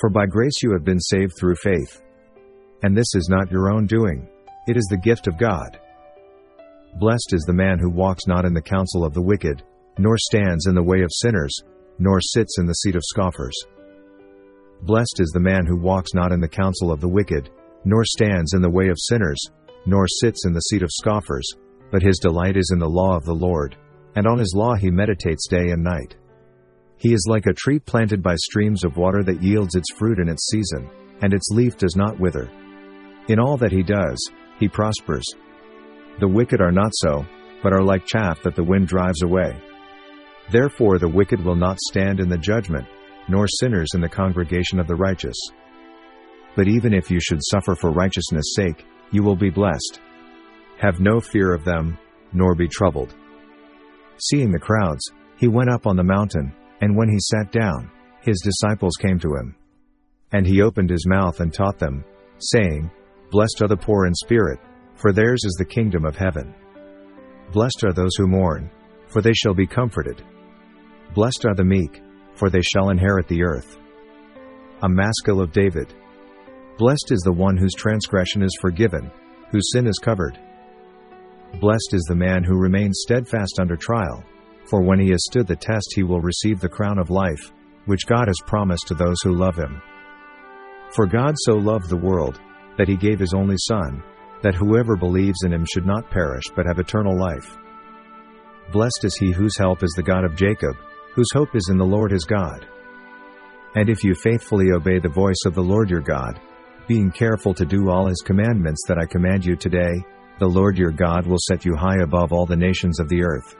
For 0.00 0.08
by 0.08 0.24
grace 0.24 0.62
you 0.62 0.72
have 0.72 0.84
been 0.84 0.98
saved 0.98 1.34
through 1.38 1.56
faith. 1.56 2.00
And 2.82 2.96
this 2.96 3.14
is 3.14 3.28
not 3.28 3.50
your 3.50 3.70
own 3.70 3.84
doing, 3.84 4.26
it 4.66 4.78
is 4.78 4.86
the 4.88 4.96
gift 4.96 5.28
of 5.28 5.38
God. 5.38 5.78
Blessed 6.98 7.34
is 7.34 7.42
the 7.42 7.52
man 7.52 7.78
who 7.78 7.90
walks 7.90 8.26
not 8.26 8.46
in 8.46 8.54
the 8.54 8.62
counsel 8.62 9.04
of 9.04 9.12
the 9.12 9.20
wicked, 9.20 9.62
nor 9.98 10.16
stands 10.16 10.66
in 10.66 10.74
the 10.74 10.82
way 10.82 11.02
of 11.02 11.10
sinners, 11.12 11.54
nor 11.98 12.18
sits 12.18 12.58
in 12.58 12.64
the 12.64 12.72
seat 12.72 12.96
of 12.96 13.02
scoffers. 13.04 13.54
Blessed 14.82 15.20
is 15.20 15.30
the 15.34 15.40
man 15.40 15.66
who 15.66 15.76
walks 15.76 16.14
not 16.14 16.32
in 16.32 16.40
the 16.40 16.48
counsel 16.48 16.90
of 16.90 17.02
the 17.02 17.08
wicked, 17.08 17.50
nor 17.84 18.02
stands 18.06 18.54
in 18.54 18.62
the 18.62 18.70
way 18.70 18.88
of 18.88 18.96
sinners, 18.98 19.38
nor 19.84 20.06
sits 20.08 20.46
in 20.46 20.54
the 20.54 20.60
seat 20.60 20.82
of 20.82 20.90
scoffers, 20.90 21.46
but 21.90 22.02
his 22.02 22.18
delight 22.18 22.56
is 22.56 22.70
in 22.72 22.78
the 22.78 22.88
law 22.88 23.16
of 23.16 23.24
the 23.26 23.34
Lord, 23.34 23.76
and 24.16 24.26
on 24.26 24.38
his 24.38 24.54
law 24.56 24.74
he 24.74 24.90
meditates 24.90 25.46
day 25.46 25.72
and 25.72 25.84
night. 25.84 26.16
He 27.00 27.14
is 27.14 27.26
like 27.26 27.46
a 27.46 27.54
tree 27.54 27.78
planted 27.78 28.22
by 28.22 28.34
streams 28.36 28.84
of 28.84 28.98
water 28.98 29.22
that 29.24 29.42
yields 29.42 29.74
its 29.74 29.90
fruit 29.96 30.18
in 30.18 30.28
its 30.28 30.50
season, 30.50 30.90
and 31.22 31.32
its 31.32 31.48
leaf 31.50 31.78
does 31.78 31.96
not 31.96 32.20
wither. 32.20 32.50
In 33.28 33.40
all 33.40 33.56
that 33.56 33.72
he 33.72 33.82
does, 33.82 34.30
he 34.58 34.68
prospers. 34.68 35.24
The 36.18 36.28
wicked 36.28 36.60
are 36.60 36.70
not 36.70 36.90
so, 36.92 37.24
but 37.62 37.72
are 37.72 37.82
like 37.82 38.04
chaff 38.04 38.42
that 38.42 38.54
the 38.54 38.62
wind 38.62 38.86
drives 38.86 39.22
away. 39.22 39.58
Therefore 40.50 40.98
the 40.98 41.08
wicked 41.08 41.42
will 41.42 41.56
not 41.56 41.78
stand 41.80 42.20
in 42.20 42.28
the 42.28 42.36
judgment, 42.36 42.86
nor 43.28 43.46
sinners 43.48 43.88
in 43.94 44.02
the 44.02 44.08
congregation 44.08 44.78
of 44.78 44.86
the 44.86 44.94
righteous. 44.94 45.36
But 46.54 46.68
even 46.68 46.92
if 46.92 47.10
you 47.10 47.18
should 47.18 47.40
suffer 47.50 47.74
for 47.74 47.92
righteousness' 47.92 48.54
sake, 48.54 48.84
you 49.10 49.22
will 49.22 49.36
be 49.36 49.48
blessed. 49.48 50.00
Have 50.78 51.00
no 51.00 51.18
fear 51.18 51.54
of 51.54 51.64
them, 51.64 51.96
nor 52.34 52.54
be 52.54 52.68
troubled. 52.68 53.14
Seeing 54.18 54.52
the 54.52 54.58
crowds, 54.58 55.10
he 55.38 55.48
went 55.48 55.70
up 55.70 55.86
on 55.86 55.96
the 55.96 56.04
mountain, 56.04 56.52
and 56.80 56.96
when 56.96 57.08
he 57.08 57.18
sat 57.20 57.52
down, 57.52 57.90
his 58.22 58.40
disciples 58.42 58.96
came 58.96 59.18
to 59.18 59.34
him. 59.34 59.54
And 60.32 60.46
he 60.46 60.62
opened 60.62 60.90
his 60.90 61.06
mouth 61.06 61.40
and 61.40 61.52
taught 61.52 61.78
them, 61.78 62.04
saying, 62.38 62.90
Blessed 63.30 63.62
are 63.62 63.68
the 63.68 63.76
poor 63.76 64.06
in 64.06 64.14
spirit, 64.14 64.58
for 64.94 65.12
theirs 65.12 65.40
is 65.44 65.56
the 65.58 65.64
kingdom 65.64 66.04
of 66.04 66.16
heaven. 66.16 66.54
Blessed 67.52 67.84
are 67.84 67.92
those 67.92 68.14
who 68.16 68.26
mourn, 68.26 68.70
for 69.08 69.20
they 69.20 69.32
shall 69.32 69.54
be 69.54 69.66
comforted. 69.66 70.22
Blessed 71.14 71.44
are 71.46 71.54
the 71.54 71.64
meek, 71.64 72.02
for 72.34 72.48
they 72.48 72.62
shall 72.62 72.90
inherit 72.90 73.26
the 73.28 73.42
earth. 73.42 73.78
A 74.82 74.88
maskil 74.88 75.40
of 75.40 75.52
David. 75.52 75.92
Blessed 76.78 77.10
is 77.10 77.20
the 77.20 77.32
one 77.32 77.56
whose 77.56 77.74
transgression 77.74 78.42
is 78.42 78.56
forgiven, 78.60 79.10
whose 79.50 79.70
sin 79.72 79.86
is 79.86 79.98
covered. 79.98 80.38
Blessed 81.60 81.92
is 81.92 82.04
the 82.08 82.14
man 82.14 82.44
who 82.44 82.56
remains 82.56 83.00
steadfast 83.02 83.58
under 83.60 83.76
trial, 83.76 84.24
for 84.70 84.80
when 84.80 85.00
he 85.00 85.10
has 85.10 85.24
stood 85.24 85.46
the 85.46 85.56
test 85.56 85.92
he 85.94 86.04
will 86.04 86.20
receive 86.20 86.60
the 86.60 86.68
crown 86.68 86.98
of 86.98 87.10
life, 87.10 87.52
which 87.86 88.06
God 88.06 88.28
has 88.28 88.38
promised 88.46 88.86
to 88.86 88.94
those 88.94 89.20
who 89.22 89.34
love 89.34 89.56
him. 89.56 89.82
For 90.94 91.06
God 91.06 91.34
so 91.38 91.54
loved 91.54 91.88
the 91.88 91.96
world, 91.96 92.40
that 92.78 92.88
he 92.88 92.96
gave 92.96 93.18
his 93.18 93.34
only 93.34 93.56
Son, 93.58 94.02
that 94.42 94.54
whoever 94.54 94.96
believes 94.96 95.42
in 95.44 95.52
him 95.52 95.66
should 95.66 95.84
not 95.84 96.10
perish 96.10 96.44
but 96.54 96.66
have 96.66 96.78
eternal 96.78 97.18
life. 97.18 97.58
Blessed 98.72 99.04
is 99.04 99.16
he 99.16 99.32
whose 99.32 99.58
help 99.58 99.82
is 99.82 99.92
the 99.96 100.02
God 100.02 100.24
of 100.24 100.36
Jacob, 100.36 100.76
whose 101.14 101.32
hope 101.32 101.54
is 101.54 101.68
in 101.70 101.76
the 101.76 101.84
Lord 101.84 102.12
his 102.12 102.24
God. 102.24 102.66
And 103.74 103.88
if 103.88 104.04
you 104.04 104.14
faithfully 104.14 104.70
obey 104.72 104.98
the 104.98 105.08
voice 105.08 105.42
of 105.46 105.54
the 105.54 105.62
Lord 105.62 105.90
your 105.90 106.00
God, 106.00 106.40
being 106.86 107.10
careful 107.10 107.54
to 107.54 107.64
do 107.64 107.90
all 107.90 108.06
his 108.06 108.22
commandments 108.24 108.82
that 108.88 108.98
I 108.98 109.06
command 109.06 109.44
you 109.44 109.56
today, 109.56 110.04
the 110.38 110.48
Lord 110.48 110.78
your 110.78 110.90
God 110.90 111.26
will 111.26 111.38
set 111.48 111.64
you 111.64 111.76
high 111.76 112.02
above 112.02 112.32
all 112.32 112.46
the 112.46 112.56
nations 112.56 112.98
of 112.98 113.08
the 113.08 113.22
earth. 113.22 113.56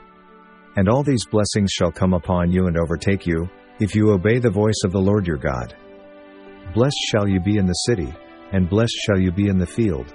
And 0.75 0.87
all 0.87 1.03
these 1.03 1.25
blessings 1.25 1.71
shall 1.71 1.91
come 1.91 2.13
upon 2.13 2.51
you 2.51 2.67
and 2.67 2.77
overtake 2.77 3.25
you, 3.25 3.49
if 3.79 3.95
you 3.95 4.11
obey 4.11 4.39
the 4.39 4.49
voice 4.49 4.81
of 4.85 4.91
the 4.91 5.01
Lord 5.01 5.27
your 5.27 5.37
God. 5.37 5.75
Blessed 6.73 6.99
shall 7.11 7.27
you 7.27 7.39
be 7.39 7.57
in 7.57 7.65
the 7.65 7.73
city, 7.73 8.13
and 8.53 8.69
blessed 8.69 8.95
shall 9.05 9.19
you 9.19 9.31
be 9.31 9.47
in 9.47 9.57
the 9.57 9.65
field. 9.65 10.13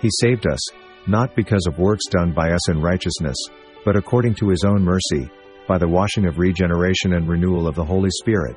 He 0.00 0.10
saved 0.20 0.46
us, 0.46 0.60
not 1.06 1.34
because 1.34 1.66
of 1.66 1.78
works 1.78 2.04
done 2.10 2.34
by 2.34 2.50
us 2.50 2.68
in 2.68 2.82
righteousness, 2.82 3.36
but 3.84 3.96
according 3.96 4.34
to 4.36 4.48
his 4.48 4.64
own 4.64 4.82
mercy, 4.82 5.30
by 5.66 5.78
the 5.78 5.88
washing 5.88 6.26
of 6.26 6.38
regeneration 6.38 7.14
and 7.14 7.28
renewal 7.28 7.66
of 7.66 7.74
the 7.74 7.84
Holy 7.84 8.10
Spirit. 8.10 8.56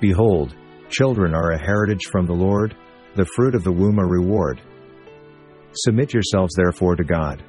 Behold, 0.00 0.54
children 0.90 1.34
are 1.34 1.52
a 1.52 1.60
heritage 1.60 2.04
from 2.10 2.26
the 2.26 2.32
Lord, 2.32 2.76
the 3.16 3.24
fruit 3.24 3.54
of 3.54 3.64
the 3.64 3.72
womb 3.72 3.98
a 3.98 4.06
reward. 4.06 4.60
Submit 5.72 6.12
yourselves 6.12 6.54
therefore 6.54 6.96
to 6.96 7.04
God. 7.04 7.42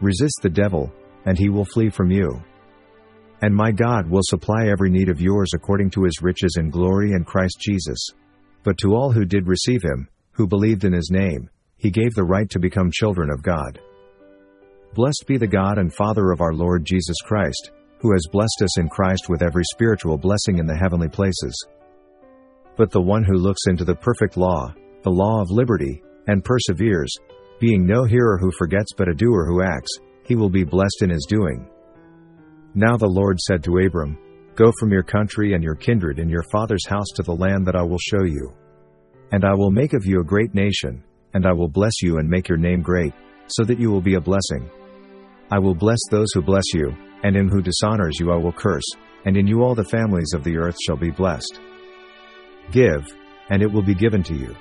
Resist 0.00 0.40
the 0.42 0.50
devil, 0.50 0.92
and 1.26 1.36
he 1.36 1.48
will 1.48 1.64
flee 1.64 1.90
from 1.90 2.10
you. 2.10 2.42
And 3.42 3.54
my 3.54 3.70
God 3.70 4.08
will 4.08 4.22
supply 4.24 4.68
every 4.68 4.88
need 4.88 5.10
of 5.10 5.20
yours 5.20 5.50
according 5.54 5.90
to 5.90 6.04
his 6.04 6.22
riches 6.22 6.56
in 6.58 6.70
glory 6.70 7.12
in 7.12 7.24
Christ 7.24 7.58
Jesus. 7.60 7.98
But 8.62 8.78
to 8.78 8.94
all 8.94 9.12
who 9.12 9.26
did 9.26 9.46
receive 9.46 9.82
him, 9.82 10.08
who 10.32 10.46
believed 10.46 10.84
in 10.84 10.92
his 10.92 11.10
name, 11.12 11.50
he 11.76 11.90
gave 11.90 12.14
the 12.14 12.24
right 12.24 12.48
to 12.50 12.58
become 12.58 12.90
children 12.90 13.30
of 13.30 13.42
God. 13.42 13.78
Blessed 14.94 15.24
be 15.26 15.36
the 15.36 15.46
God 15.46 15.76
and 15.76 15.92
Father 15.92 16.30
of 16.30 16.40
our 16.40 16.54
Lord 16.54 16.84
Jesus 16.84 17.16
Christ, 17.24 17.70
who 18.00 18.12
has 18.12 18.26
blessed 18.32 18.62
us 18.62 18.78
in 18.78 18.88
Christ 18.88 19.28
with 19.28 19.42
every 19.42 19.64
spiritual 19.72 20.16
blessing 20.16 20.58
in 20.58 20.66
the 20.66 20.76
heavenly 20.76 21.08
places. 21.08 21.66
But 22.76 22.90
the 22.90 23.02
one 23.02 23.24
who 23.24 23.34
looks 23.34 23.66
into 23.66 23.84
the 23.84 23.94
perfect 23.94 24.36
law, 24.36 24.72
the 25.02 25.10
law 25.10 25.42
of 25.42 25.50
liberty, 25.50 26.02
and 26.26 26.44
perseveres, 26.44 27.12
being 27.60 27.86
no 27.86 28.04
hearer 28.04 28.38
who 28.38 28.50
forgets 28.52 28.92
but 28.96 29.08
a 29.08 29.14
doer 29.14 29.46
who 29.46 29.62
acts, 29.62 29.98
he 30.26 30.34
will 30.34 30.50
be 30.50 30.64
blessed 30.64 31.02
in 31.02 31.10
his 31.10 31.26
doing. 31.28 31.68
Now 32.74 32.96
the 32.96 33.06
Lord 33.06 33.38
said 33.40 33.62
to 33.64 33.78
Abram, 33.78 34.18
Go 34.54 34.72
from 34.78 34.90
your 34.90 35.02
country 35.02 35.52
and 35.52 35.62
your 35.62 35.74
kindred 35.74 36.18
and 36.18 36.30
your 36.30 36.44
father's 36.50 36.86
house 36.86 37.08
to 37.14 37.22
the 37.22 37.34
land 37.34 37.66
that 37.66 37.76
I 37.76 37.82
will 37.82 37.98
show 37.98 38.24
you. 38.24 38.52
And 39.32 39.44
I 39.44 39.54
will 39.54 39.70
make 39.70 39.92
of 39.92 40.04
you 40.04 40.20
a 40.20 40.24
great 40.24 40.54
nation, 40.54 41.02
and 41.34 41.46
I 41.46 41.52
will 41.52 41.68
bless 41.68 42.00
you 42.00 42.18
and 42.18 42.28
make 42.28 42.48
your 42.48 42.58
name 42.58 42.80
great, 42.80 43.12
so 43.48 43.64
that 43.64 43.78
you 43.78 43.90
will 43.90 44.00
be 44.00 44.14
a 44.14 44.20
blessing. 44.20 44.70
I 45.50 45.58
will 45.58 45.74
bless 45.74 45.98
those 46.10 46.28
who 46.32 46.42
bless 46.42 46.64
you, 46.74 46.94
and 47.22 47.36
him 47.36 47.48
who 47.48 47.62
dishonors 47.62 48.18
you 48.18 48.32
I 48.32 48.36
will 48.36 48.52
curse, 48.52 48.88
and 49.24 49.36
in 49.36 49.46
you 49.46 49.62
all 49.62 49.74
the 49.74 49.84
families 49.84 50.32
of 50.34 50.42
the 50.42 50.56
earth 50.56 50.76
shall 50.86 50.96
be 50.96 51.10
blessed. 51.10 51.60
Give, 52.72 53.06
and 53.50 53.62
it 53.62 53.70
will 53.70 53.82
be 53.82 53.94
given 53.94 54.22
to 54.24 54.34
you. 54.34 54.54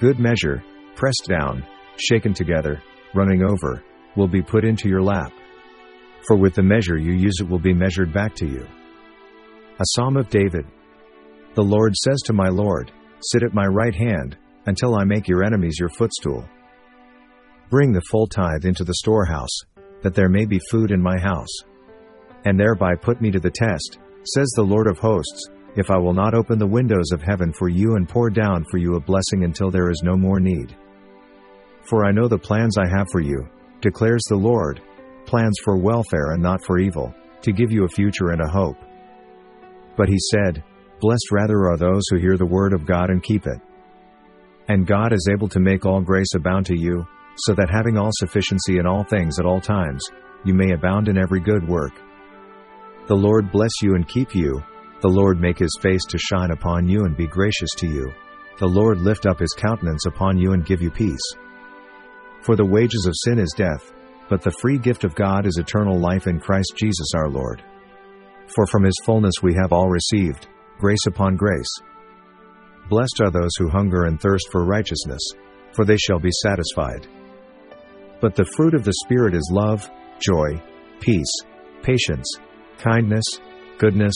Good 0.00 0.18
measure, 0.18 0.64
pressed 0.96 1.26
down, 1.28 1.64
shaken 1.96 2.34
together, 2.34 2.82
running 3.14 3.42
over, 3.42 3.82
will 4.16 4.28
be 4.28 4.42
put 4.42 4.64
into 4.64 4.88
your 4.88 5.02
lap. 5.02 5.32
For 6.26 6.36
with 6.36 6.54
the 6.54 6.62
measure 6.62 6.96
you 6.96 7.12
use 7.12 7.38
it 7.40 7.48
will 7.48 7.58
be 7.58 7.74
measured 7.74 8.12
back 8.12 8.34
to 8.36 8.46
you. 8.46 8.66
A 9.78 9.84
Psalm 9.94 10.16
of 10.16 10.28
David. 10.28 10.66
The 11.54 11.62
Lord 11.62 11.94
says 11.96 12.20
to 12.26 12.32
my 12.32 12.48
Lord, 12.48 12.92
Sit 13.30 13.42
at 13.42 13.54
my 13.54 13.66
right 13.66 13.94
hand, 13.94 14.36
until 14.66 14.94
I 14.94 15.04
make 15.04 15.28
your 15.28 15.44
enemies 15.44 15.76
your 15.78 15.88
footstool. 15.88 16.44
Bring 17.70 17.92
the 17.92 18.02
full 18.10 18.26
tithe 18.26 18.64
into 18.64 18.84
the 18.84 18.94
storehouse, 18.94 19.56
that 20.02 20.14
there 20.14 20.28
may 20.28 20.44
be 20.44 20.60
food 20.70 20.90
in 20.90 21.00
my 21.00 21.18
house. 21.18 21.52
And 22.44 22.58
thereby 22.58 22.94
put 23.00 23.20
me 23.20 23.30
to 23.30 23.40
the 23.40 23.50
test, 23.50 23.98
says 24.34 24.48
the 24.50 24.62
Lord 24.62 24.86
of 24.86 24.98
hosts, 24.98 25.48
if 25.74 25.90
I 25.90 25.96
will 25.96 26.12
not 26.12 26.34
open 26.34 26.58
the 26.58 26.66
windows 26.66 27.12
of 27.12 27.22
heaven 27.22 27.52
for 27.52 27.68
you 27.68 27.96
and 27.96 28.08
pour 28.08 28.28
down 28.28 28.64
for 28.70 28.76
you 28.76 28.94
a 28.96 29.00
blessing 29.00 29.44
until 29.44 29.70
there 29.70 29.90
is 29.90 30.02
no 30.04 30.16
more 30.16 30.38
need. 30.38 30.76
For 31.82 32.04
I 32.04 32.12
know 32.12 32.28
the 32.28 32.38
plans 32.38 32.76
I 32.78 32.86
have 32.86 33.08
for 33.10 33.20
you, 33.20 33.48
declares 33.82 34.22
the 34.28 34.36
Lord, 34.36 34.80
plans 35.26 35.56
for 35.62 35.76
welfare 35.76 36.32
and 36.32 36.42
not 36.42 36.64
for 36.64 36.78
evil, 36.78 37.14
to 37.42 37.52
give 37.52 37.70
you 37.70 37.84
a 37.84 37.88
future 37.88 38.30
and 38.30 38.40
a 38.40 38.48
hope. 38.48 38.78
But 39.96 40.08
he 40.08 40.18
said, 40.30 40.62
Blessed 41.00 41.32
rather 41.32 41.68
are 41.68 41.76
those 41.76 42.02
who 42.08 42.18
hear 42.18 42.36
the 42.36 42.46
word 42.46 42.72
of 42.72 42.86
God 42.86 43.10
and 43.10 43.22
keep 43.22 43.46
it. 43.46 43.60
And 44.68 44.86
God 44.86 45.12
is 45.12 45.28
able 45.30 45.48
to 45.48 45.60
make 45.60 45.84
all 45.84 46.00
grace 46.00 46.34
abound 46.34 46.66
to 46.66 46.78
you, 46.78 47.04
so 47.38 47.54
that 47.54 47.70
having 47.70 47.98
all 47.98 48.10
sufficiency 48.12 48.78
in 48.78 48.86
all 48.86 49.04
things 49.04 49.38
at 49.38 49.46
all 49.46 49.60
times, 49.60 50.04
you 50.44 50.54
may 50.54 50.72
abound 50.72 51.08
in 51.08 51.18
every 51.18 51.40
good 51.40 51.66
work. 51.66 51.92
The 53.08 53.16
Lord 53.16 53.50
bless 53.50 53.72
you 53.82 53.96
and 53.96 54.06
keep 54.06 54.34
you. 54.34 54.62
The 55.00 55.08
Lord 55.08 55.40
make 55.40 55.58
his 55.58 55.76
face 55.82 56.04
to 56.04 56.18
shine 56.18 56.52
upon 56.52 56.88
you 56.88 57.04
and 57.04 57.16
be 57.16 57.26
gracious 57.26 57.70
to 57.78 57.88
you. 57.88 58.12
The 58.58 58.68
Lord 58.68 59.00
lift 59.00 59.26
up 59.26 59.40
his 59.40 59.54
countenance 59.56 60.06
upon 60.06 60.38
you 60.38 60.52
and 60.52 60.64
give 60.64 60.80
you 60.80 60.90
peace. 60.90 61.34
For 62.42 62.56
the 62.56 62.66
wages 62.66 63.06
of 63.06 63.14
sin 63.24 63.38
is 63.38 63.54
death, 63.56 63.92
but 64.28 64.42
the 64.42 64.50
free 64.50 64.78
gift 64.78 65.04
of 65.04 65.14
God 65.14 65.46
is 65.46 65.58
eternal 65.58 65.98
life 65.98 66.26
in 66.26 66.40
Christ 66.40 66.74
Jesus 66.76 67.08
our 67.14 67.28
Lord. 67.28 67.62
For 68.48 68.66
from 68.66 68.84
his 68.84 68.98
fullness 69.04 69.34
we 69.42 69.54
have 69.54 69.72
all 69.72 69.88
received, 69.88 70.48
grace 70.78 71.06
upon 71.06 71.36
grace. 71.36 71.70
Blessed 72.88 73.20
are 73.22 73.30
those 73.30 73.52
who 73.58 73.68
hunger 73.68 74.04
and 74.04 74.20
thirst 74.20 74.48
for 74.50 74.64
righteousness, 74.64 75.22
for 75.72 75.84
they 75.84 75.96
shall 75.96 76.18
be 76.18 76.30
satisfied. 76.42 77.06
But 78.20 78.34
the 78.34 78.44
fruit 78.44 78.74
of 78.74 78.84
the 78.84 78.94
Spirit 79.04 79.34
is 79.34 79.50
love, 79.52 79.88
joy, 80.18 80.60
peace, 81.00 81.32
patience, 81.82 82.26
kindness, 82.78 83.24
goodness, 83.78 84.14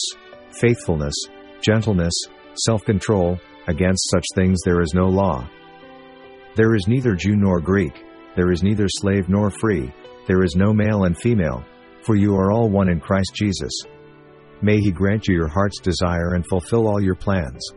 faithfulness, 0.51 1.15
gentleness, 1.61 2.13
self 2.65 2.83
control, 2.83 3.39
against 3.67 4.09
such 4.09 4.25
things 4.35 4.59
there 4.63 4.81
is 4.81 4.93
no 4.93 5.05
law. 5.05 5.47
There 6.55 6.75
is 6.75 6.87
neither 6.87 7.15
Jew 7.15 7.35
nor 7.35 7.59
Greek, 7.59 8.03
there 8.37 8.51
is 8.51 8.63
neither 8.63 8.85
slave 8.87 9.27
nor 9.27 9.49
free, 9.49 9.91
there 10.27 10.43
is 10.43 10.55
no 10.55 10.71
male 10.71 11.03
and 11.03 11.17
female, 11.17 11.65
for 12.03 12.15
you 12.15 12.35
are 12.35 12.51
all 12.51 12.69
one 12.69 12.87
in 12.87 13.01
Christ 13.01 13.33
Jesus. 13.33 13.73
May 14.61 14.79
he 14.79 14.91
grant 14.91 15.27
you 15.27 15.35
your 15.35 15.47
heart's 15.47 15.79
desire 15.81 16.35
and 16.35 16.45
fulfill 16.47 16.87
all 16.87 17.01
your 17.01 17.15
plans. 17.15 17.67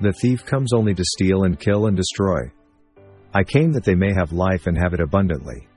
The 0.00 0.12
thief 0.20 0.44
comes 0.44 0.72
only 0.72 0.92
to 0.94 1.04
steal 1.04 1.44
and 1.44 1.58
kill 1.58 1.86
and 1.86 1.96
destroy. 1.96 2.50
I 3.32 3.44
came 3.44 3.72
that 3.72 3.84
they 3.84 3.94
may 3.94 4.12
have 4.12 4.32
life 4.32 4.66
and 4.66 4.76
have 4.76 4.92
it 4.92 5.00
abundantly. 5.00 5.68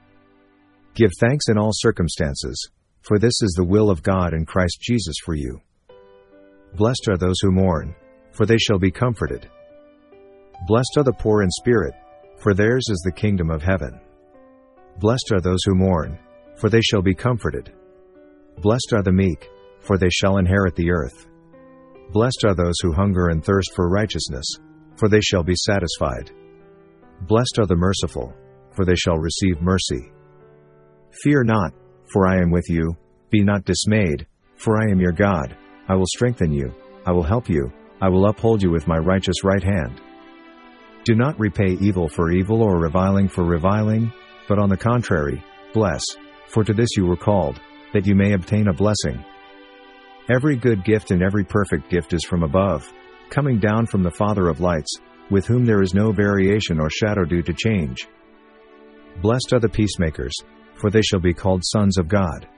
Give 0.96 1.12
thanks 1.20 1.48
in 1.48 1.58
all 1.58 1.72
circumstances, 1.72 2.72
for 3.02 3.20
this 3.20 3.42
is 3.44 3.54
the 3.56 3.64
will 3.64 3.92
of 3.92 4.02
God 4.02 4.34
in 4.34 4.46
Christ 4.46 4.80
Jesus 4.82 5.18
for 5.24 5.36
you. 5.36 5.62
Blessed 6.76 7.08
are 7.10 7.18
those 7.18 7.38
who 7.42 7.52
mourn, 7.52 7.96
for 8.32 8.48
they 8.48 8.58
shall 8.58 8.80
be 8.80 8.92
comforted. 8.92 9.48
Blessed 10.68 10.98
are 10.98 11.04
the 11.04 11.14
poor 11.14 11.44
in 11.44 11.52
spirit, 11.52 11.94
for 12.38 12.54
theirs 12.54 12.86
is 12.90 13.02
the 13.04 13.12
kingdom 13.12 13.50
of 13.50 13.62
heaven. 13.62 14.00
Blessed 15.00 15.32
are 15.32 15.42
those 15.42 15.60
who 15.66 15.76
mourn, 15.76 16.18
for 16.56 16.70
they 16.70 16.82
shall 16.82 17.02
be 17.02 17.14
comforted. 17.14 17.74
Blessed 18.62 18.94
are 18.94 19.04
the 19.04 19.12
meek, 19.12 19.50
for 19.80 19.98
they 19.98 20.10
shall 20.10 20.38
inherit 20.38 20.76
the 20.76 20.92
earth. 20.92 21.28
Blessed 22.12 22.46
are 22.46 22.56
those 22.56 22.76
who 22.82 22.94
hunger 22.94 23.28
and 23.28 23.44
thirst 23.44 23.74
for 23.76 23.90
righteousness, 23.90 24.46
for 24.96 25.10
they 25.10 25.22
shall 25.22 25.44
be 25.44 25.56
satisfied. 25.56 26.32
Blessed 27.22 27.60
are 27.60 27.66
the 27.66 27.76
merciful, 27.76 28.34
for 28.72 28.86
they 28.86 28.96
shall 28.96 29.18
receive 29.18 29.62
mercy. 29.62 30.12
Fear 31.24 31.44
not, 31.44 31.74
for 32.12 32.28
I 32.28 32.42
am 32.42 32.52
with 32.52 32.70
you, 32.70 32.96
be 33.30 33.44
not 33.44 33.66
dismayed, 33.66 34.26
for 34.56 34.78
I 34.78 34.92
am 34.92 35.00
your 35.00 35.12
God, 35.12 35.56
I 35.88 35.96
will 35.96 36.06
strengthen 36.08 36.52
you, 36.52 36.74
I 37.06 37.12
will 37.12 37.24
help 37.24 37.50
you, 37.50 37.72
I 38.02 38.10
will 38.10 38.28
uphold 38.28 38.62
you 38.62 38.72
with 38.72 38.88
my 38.88 38.98
righteous 38.98 39.44
right 39.44 39.64
hand. 39.64 40.02
Do 41.08 41.16
not 41.16 41.40
repay 41.40 41.78
evil 41.80 42.10
for 42.10 42.32
evil 42.32 42.62
or 42.62 42.82
reviling 42.82 43.30
for 43.30 43.46
reviling, 43.46 44.12
but 44.50 44.60
on 44.60 44.68
the 44.68 44.76
contrary, 44.76 45.42
bless, 45.74 46.04
for 46.50 46.66
to 46.66 46.74
this 46.74 46.98
you 46.98 47.06
were 47.06 47.16
called, 47.16 47.62
that 47.94 48.06
you 48.06 48.14
may 48.14 48.34
obtain 48.34 48.68
a 48.68 48.74
blessing. 48.74 49.24
Every 50.30 50.58
good 50.58 50.84
gift 50.84 51.12
and 51.12 51.24
every 51.24 51.46
perfect 51.46 51.90
gift 51.90 52.12
is 52.12 52.26
from 52.26 52.44
above, 52.44 52.92
coming 53.30 53.58
down 53.58 53.86
from 53.86 54.04
the 54.04 54.12
Father 54.12 54.50
of 54.50 54.60
lights, 54.60 54.98
with 55.32 55.46
whom 55.46 55.64
there 55.64 55.82
is 55.82 55.94
no 55.94 56.12
variation 56.12 56.78
or 56.78 56.90
shadow 56.90 57.24
due 57.24 57.42
to 57.42 57.54
change. 57.54 58.06
Blessed 59.22 59.54
are 59.54 59.62
the 59.62 59.70
peacemakers, 59.70 60.34
for 60.76 60.90
they 60.90 61.02
shall 61.02 61.22
be 61.22 61.34
called 61.34 61.64
sons 61.64 61.98
of 61.98 62.10
God. 62.10 62.50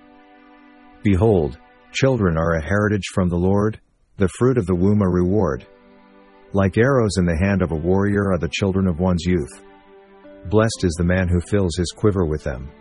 Behold, 1.04 1.60
children 1.92 2.36
are 2.36 2.56
a 2.56 2.66
heritage 2.66 3.10
from 3.14 3.30
the 3.30 3.38
Lord, 3.38 3.80
the 4.18 4.28
fruit 4.40 4.58
of 4.58 4.66
the 4.66 4.74
womb 4.74 5.04
a 5.04 5.08
reward. 5.08 5.68
Like 6.54 6.78
arrows 6.78 7.18
in 7.18 7.26
the 7.26 7.38
hand 7.38 7.62
of 7.62 7.72
a 7.72 7.76
warrior 7.76 8.32
are 8.32 8.40
the 8.40 8.50
children 8.52 8.88
of 8.88 9.00
one's 9.00 9.24
youth. 9.24 9.64
Blessed 10.50 10.84
is 10.84 10.96
the 10.98 11.04
man 11.04 11.28
who 11.28 11.40
fills 11.42 11.76
his 11.78 11.92
quiver 11.96 12.26
with 12.26 12.44
them. 12.44 12.72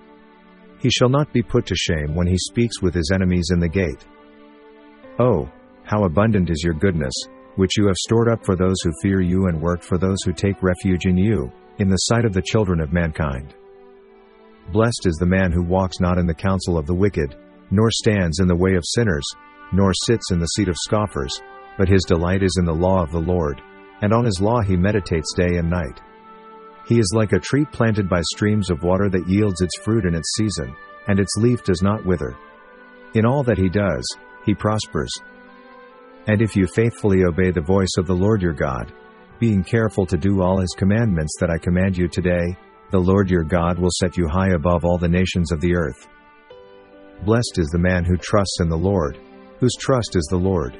He 0.80 0.88
shall 0.88 1.10
not 1.10 1.32
be 1.32 1.42
put 1.42 1.66
to 1.66 1.74
shame 1.74 2.14
when 2.14 2.26
he 2.26 2.38
speaks 2.38 2.80
with 2.80 2.94
his 2.94 3.10
enemies 3.12 3.50
in 3.52 3.60
the 3.60 3.68
gate. 3.68 4.06
Oh, 5.18 5.50
how 5.82 6.04
abundant 6.04 6.48
is 6.48 6.62
your 6.64 6.74
goodness, 6.74 7.12
which 7.56 7.76
you 7.76 7.86
have 7.88 7.96
stored 7.96 8.28
up 8.28 8.44
for 8.44 8.56
those 8.56 8.76
who 8.82 8.92
fear 9.02 9.20
you 9.20 9.48
and 9.48 9.60
worked 9.60 9.84
for 9.84 9.98
those 9.98 10.22
who 10.24 10.32
take 10.32 10.62
refuge 10.62 11.04
in 11.04 11.18
you, 11.18 11.52
in 11.78 11.88
the 11.88 11.96
sight 11.96 12.24
of 12.24 12.32
the 12.32 12.42
children 12.42 12.80
of 12.80 12.92
mankind. 12.92 13.54
Blessed 14.72 15.06
is 15.06 15.16
the 15.16 15.26
man 15.26 15.52
who 15.52 15.62
walks 15.62 16.00
not 16.00 16.18
in 16.18 16.26
the 16.26 16.34
counsel 16.34 16.78
of 16.78 16.86
the 16.86 16.94
wicked, 16.94 17.36
nor 17.70 17.90
stands 17.90 18.38
in 18.38 18.46
the 18.46 18.56
way 18.56 18.74
of 18.74 18.84
sinners, 18.86 19.24
nor 19.72 19.92
sits 20.06 20.30
in 20.30 20.38
the 20.38 20.46
seat 20.46 20.68
of 20.68 20.76
scoffers, 20.76 21.42
but 21.78 21.88
his 21.88 22.02
delight 22.02 22.42
is 22.42 22.56
in 22.58 22.66
the 22.66 22.74
law 22.74 23.02
of 23.02 23.10
the 23.10 23.18
Lord, 23.18 23.62
and 24.02 24.12
on 24.12 24.26
his 24.26 24.40
law 24.40 24.60
he 24.60 24.76
meditates 24.76 25.32
day 25.32 25.56
and 25.56 25.70
night. 25.70 26.02
He 26.86 26.98
is 26.98 27.12
like 27.14 27.32
a 27.32 27.38
tree 27.38 27.64
planted 27.64 28.08
by 28.08 28.20
streams 28.22 28.68
of 28.68 28.82
water 28.82 29.08
that 29.08 29.28
yields 29.28 29.60
its 29.60 29.78
fruit 29.78 30.04
in 30.04 30.14
its 30.14 30.34
season, 30.36 30.74
and 31.06 31.20
its 31.20 31.36
leaf 31.38 31.62
does 31.62 31.80
not 31.82 32.04
wither. 32.04 32.36
In 33.14 33.24
all 33.24 33.42
that 33.44 33.58
he 33.58 33.68
does, 33.68 34.06
he 34.44 34.54
prospers. 34.54 35.10
And 36.26 36.42
if 36.42 36.56
you 36.56 36.66
faithfully 36.66 37.24
obey 37.24 37.50
the 37.50 37.60
voice 37.60 37.94
of 37.96 38.06
the 38.06 38.14
Lord 38.14 38.42
your 38.42 38.52
God, 38.52 38.92
being 39.38 39.62
careful 39.62 40.04
to 40.06 40.16
do 40.16 40.42
all 40.42 40.58
his 40.58 40.74
commandments 40.76 41.34
that 41.40 41.50
I 41.50 41.58
command 41.58 41.96
you 41.96 42.08
today, 42.08 42.56
the 42.90 42.98
Lord 42.98 43.30
your 43.30 43.44
God 43.44 43.78
will 43.78 43.90
set 43.92 44.16
you 44.16 44.26
high 44.26 44.50
above 44.50 44.84
all 44.84 44.98
the 44.98 45.08
nations 45.08 45.52
of 45.52 45.60
the 45.60 45.76
earth. 45.76 46.08
Blessed 47.24 47.58
is 47.58 47.68
the 47.68 47.78
man 47.78 48.04
who 48.04 48.16
trusts 48.16 48.60
in 48.60 48.68
the 48.68 48.76
Lord, 48.76 49.18
whose 49.58 49.74
trust 49.78 50.16
is 50.16 50.26
the 50.30 50.36
Lord. 50.36 50.78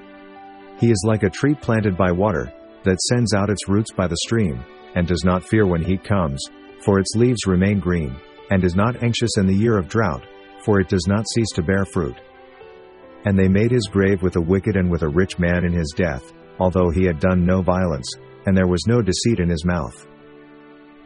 He 0.78 0.90
is 0.90 1.04
like 1.06 1.22
a 1.25 1.30
tree 1.30 1.54
planted 1.54 1.96
by 1.96 2.12
water, 2.12 2.52
that 2.84 3.00
sends 3.00 3.34
out 3.34 3.50
its 3.50 3.69
roots 3.69 3.92
by 3.92 4.06
the 4.06 4.16
stream, 4.25 4.64
and 4.94 5.06
does 5.06 5.25
not 5.25 5.44
fear 5.44 5.66
when 5.66 5.82
heat 5.82 6.04
comes, 6.04 6.40
for 6.84 6.98
its 6.98 7.16
leaves 7.16 7.46
remain 7.46 7.80
green, 7.80 8.16
and 8.50 8.64
is 8.64 8.76
not 8.76 9.02
anxious 9.02 9.36
in 9.36 9.46
the 9.46 9.54
year 9.54 9.76
of 9.76 9.88
drought, 9.88 10.25
for 10.64 10.80
it 10.80 10.88
does 10.88 11.06
not 11.06 11.26
cease 11.34 11.50
to 11.54 11.62
bear 11.62 11.84
fruit. 11.84 12.16
And 13.25 13.38
they 13.38 13.48
made 13.48 13.70
his 13.70 13.88
grave 13.90 14.22
with 14.22 14.36
a 14.36 14.40
wicked 14.40 14.76
and 14.76 14.90
with 14.90 15.02
a 15.02 15.08
rich 15.08 15.38
man 15.38 15.64
in 15.64 15.72
his 15.72 15.92
death, 15.96 16.32
although 16.58 16.90
he 16.90 17.04
had 17.04 17.20
done 17.20 17.44
no 17.44 17.60
violence, 17.62 18.08
and 18.46 18.56
there 18.56 18.69
was 18.69 18.86
no 18.86 19.02
deceit 19.02 19.40
in 19.40 19.48
his 19.48 19.64
mouth. 19.64 20.06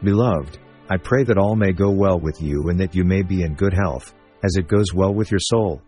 Beloved, 0.03 0.59
I 0.89 0.97
pray 0.97 1.23
that 1.23 1.37
all 1.37 1.55
may 1.55 1.71
go 1.71 1.89
well 1.89 2.19
with 2.19 2.41
you 2.41 2.69
and 2.69 2.79
that 2.79 2.93
you 2.93 3.03
may 3.03 3.23
be 3.23 3.41
in 3.41 3.55
good 3.55 3.73
health, 3.73 4.13
as 4.43 4.55
it 4.57 4.67
goes 4.67 4.93
well 4.93 5.13
with 5.13 5.31
your 5.31 5.39
soul. 5.39 5.81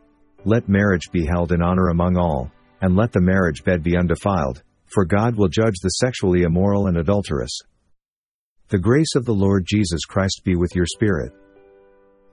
Let 0.45 0.69
marriage 0.69 1.11
be 1.11 1.25
held 1.25 1.51
in 1.51 1.61
honor 1.61 1.89
among 1.89 2.17
all, 2.17 2.51
and 2.81 2.95
let 2.95 3.11
the 3.11 3.21
marriage 3.21 3.63
bed 3.63 3.83
be 3.83 3.97
undefiled, 3.97 4.63
for 4.87 5.05
God 5.05 5.35
will 5.35 5.47
judge 5.47 5.75
the 5.81 5.89
sexually 5.89 6.43
immoral 6.43 6.87
and 6.87 6.97
adulterous. 6.97 7.51
The 8.69 8.79
grace 8.79 9.15
of 9.15 9.25
the 9.25 9.33
Lord 9.33 9.65
Jesus 9.67 10.05
Christ 10.05 10.41
be 10.43 10.55
with 10.55 10.75
your 10.75 10.85
spirit. 10.85 11.31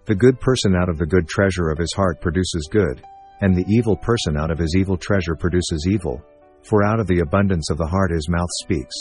The 0.07 0.15
good 0.15 0.41
person 0.41 0.75
out 0.75 0.89
of 0.89 0.99
the 0.99 1.07
good 1.07 1.29
treasure 1.29 1.71
of 1.71 1.79
his 1.79 1.93
heart 1.95 2.21
produces 2.21 2.69
good, 2.71 3.03
and 3.41 3.55
the 3.55 3.67
evil 3.69 3.97
person 3.97 4.37
out 4.37 4.51
of 4.51 4.59
his 4.59 4.75
evil 4.77 4.97
treasure 4.97 5.37
produces 5.37 5.87
evil, 5.89 6.23
for 6.63 6.85
out 6.85 7.01
of 7.01 7.07
the 7.07 7.21
abundance 7.21 7.71
of 7.71 7.79
the 7.79 7.87
heart 7.87 8.11
his 8.11 8.29
mouth 8.29 8.49
speaks. 8.63 8.95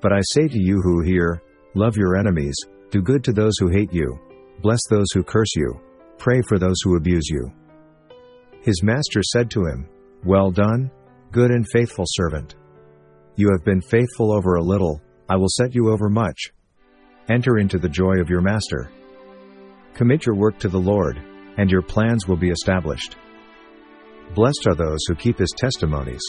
But 0.00 0.12
I 0.12 0.20
say 0.22 0.48
to 0.48 0.58
you 0.58 0.80
who 0.82 1.02
hear, 1.02 1.42
love 1.74 1.96
your 1.96 2.16
enemies, 2.16 2.56
do 2.90 3.02
good 3.02 3.22
to 3.24 3.32
those 3.32 3.54
who 3.58 3.68
hate 3.68 3.92
you, 3.92 4.18
bless 4.62 4.80
those 4.88 5.08
who 5.12 5.22
curse 5.22 5.54
you, 5.56 5.78
pray 6.18 6.42
for 6.42 6.58
those 6.58 6.76
who 6.82 6.96
abuse 6.96 7.28
you. 7.28 7.52
His 8.62 8.82
master 8.82 9.22
said 9.22 9.50
to 9.52 9.66
him, 9.66 9.88
Well 10.24 10.50
done, 10.50 10.90
good 11.30 11.50
and 11.50 11.66
faithful 11.72 12.04
servant. 12.08 12.56
You 13.36 13.50
have 13.52 13.64
been 13.64 13.80
faithful 13.80 14.32
over 14.32 14.56
a 14.56 14.62
little, 14.62 15.00
I 15.28 15.36
will 15.36 15.48
set 15.48 15.74
you 15.74 15.90
over 15.90 16.08
much. 16.08 16.52
Enter 17.28 17.58
into 17.58 17.78
the 17.78 17.88
joy 17.88 18.20
of 18.20 18.28
your 18.28 18.40
master. 18.40 18.90
Commit 19.94 20.26
your 20.26 20.34
work 20.34 20.58
to 20.58 20.68
the 20.68 20.78
Lord, 20.78 21.18
and 21.56 21.70
your 21.70 21.82
plans 21.82 22.26
will 22.26 22.36
be 22.36 22.50
established. 22.50 23.16
Blessed 24.34 24.66
are 24.66 24.74
those 24.74 24.98
who 25.06 25.14
keep 25.14 25.38
his 25.38 25.54
testimonies, 25.56 26.22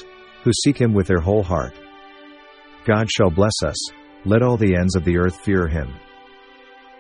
who 0.44 0.52
seek 0.64 0.78
him 0.80 0.94
with 0.94 1.08
their 1.08 1.20
whole 1.20 1.44
heart. 1.44 1.74
God 2.86 3.10
shall 3.12 3.30
bless 3.30 3.64
us, 3.64 3.92
let 4.26 4.42
all 4.42 4.58
the 4.58 4.76
ends 4.76 4.96
of 4.96 5.04
the 5.04 5.18
earth 5.18 5.40
fear 5.42 5.68
him. 5.68 5.94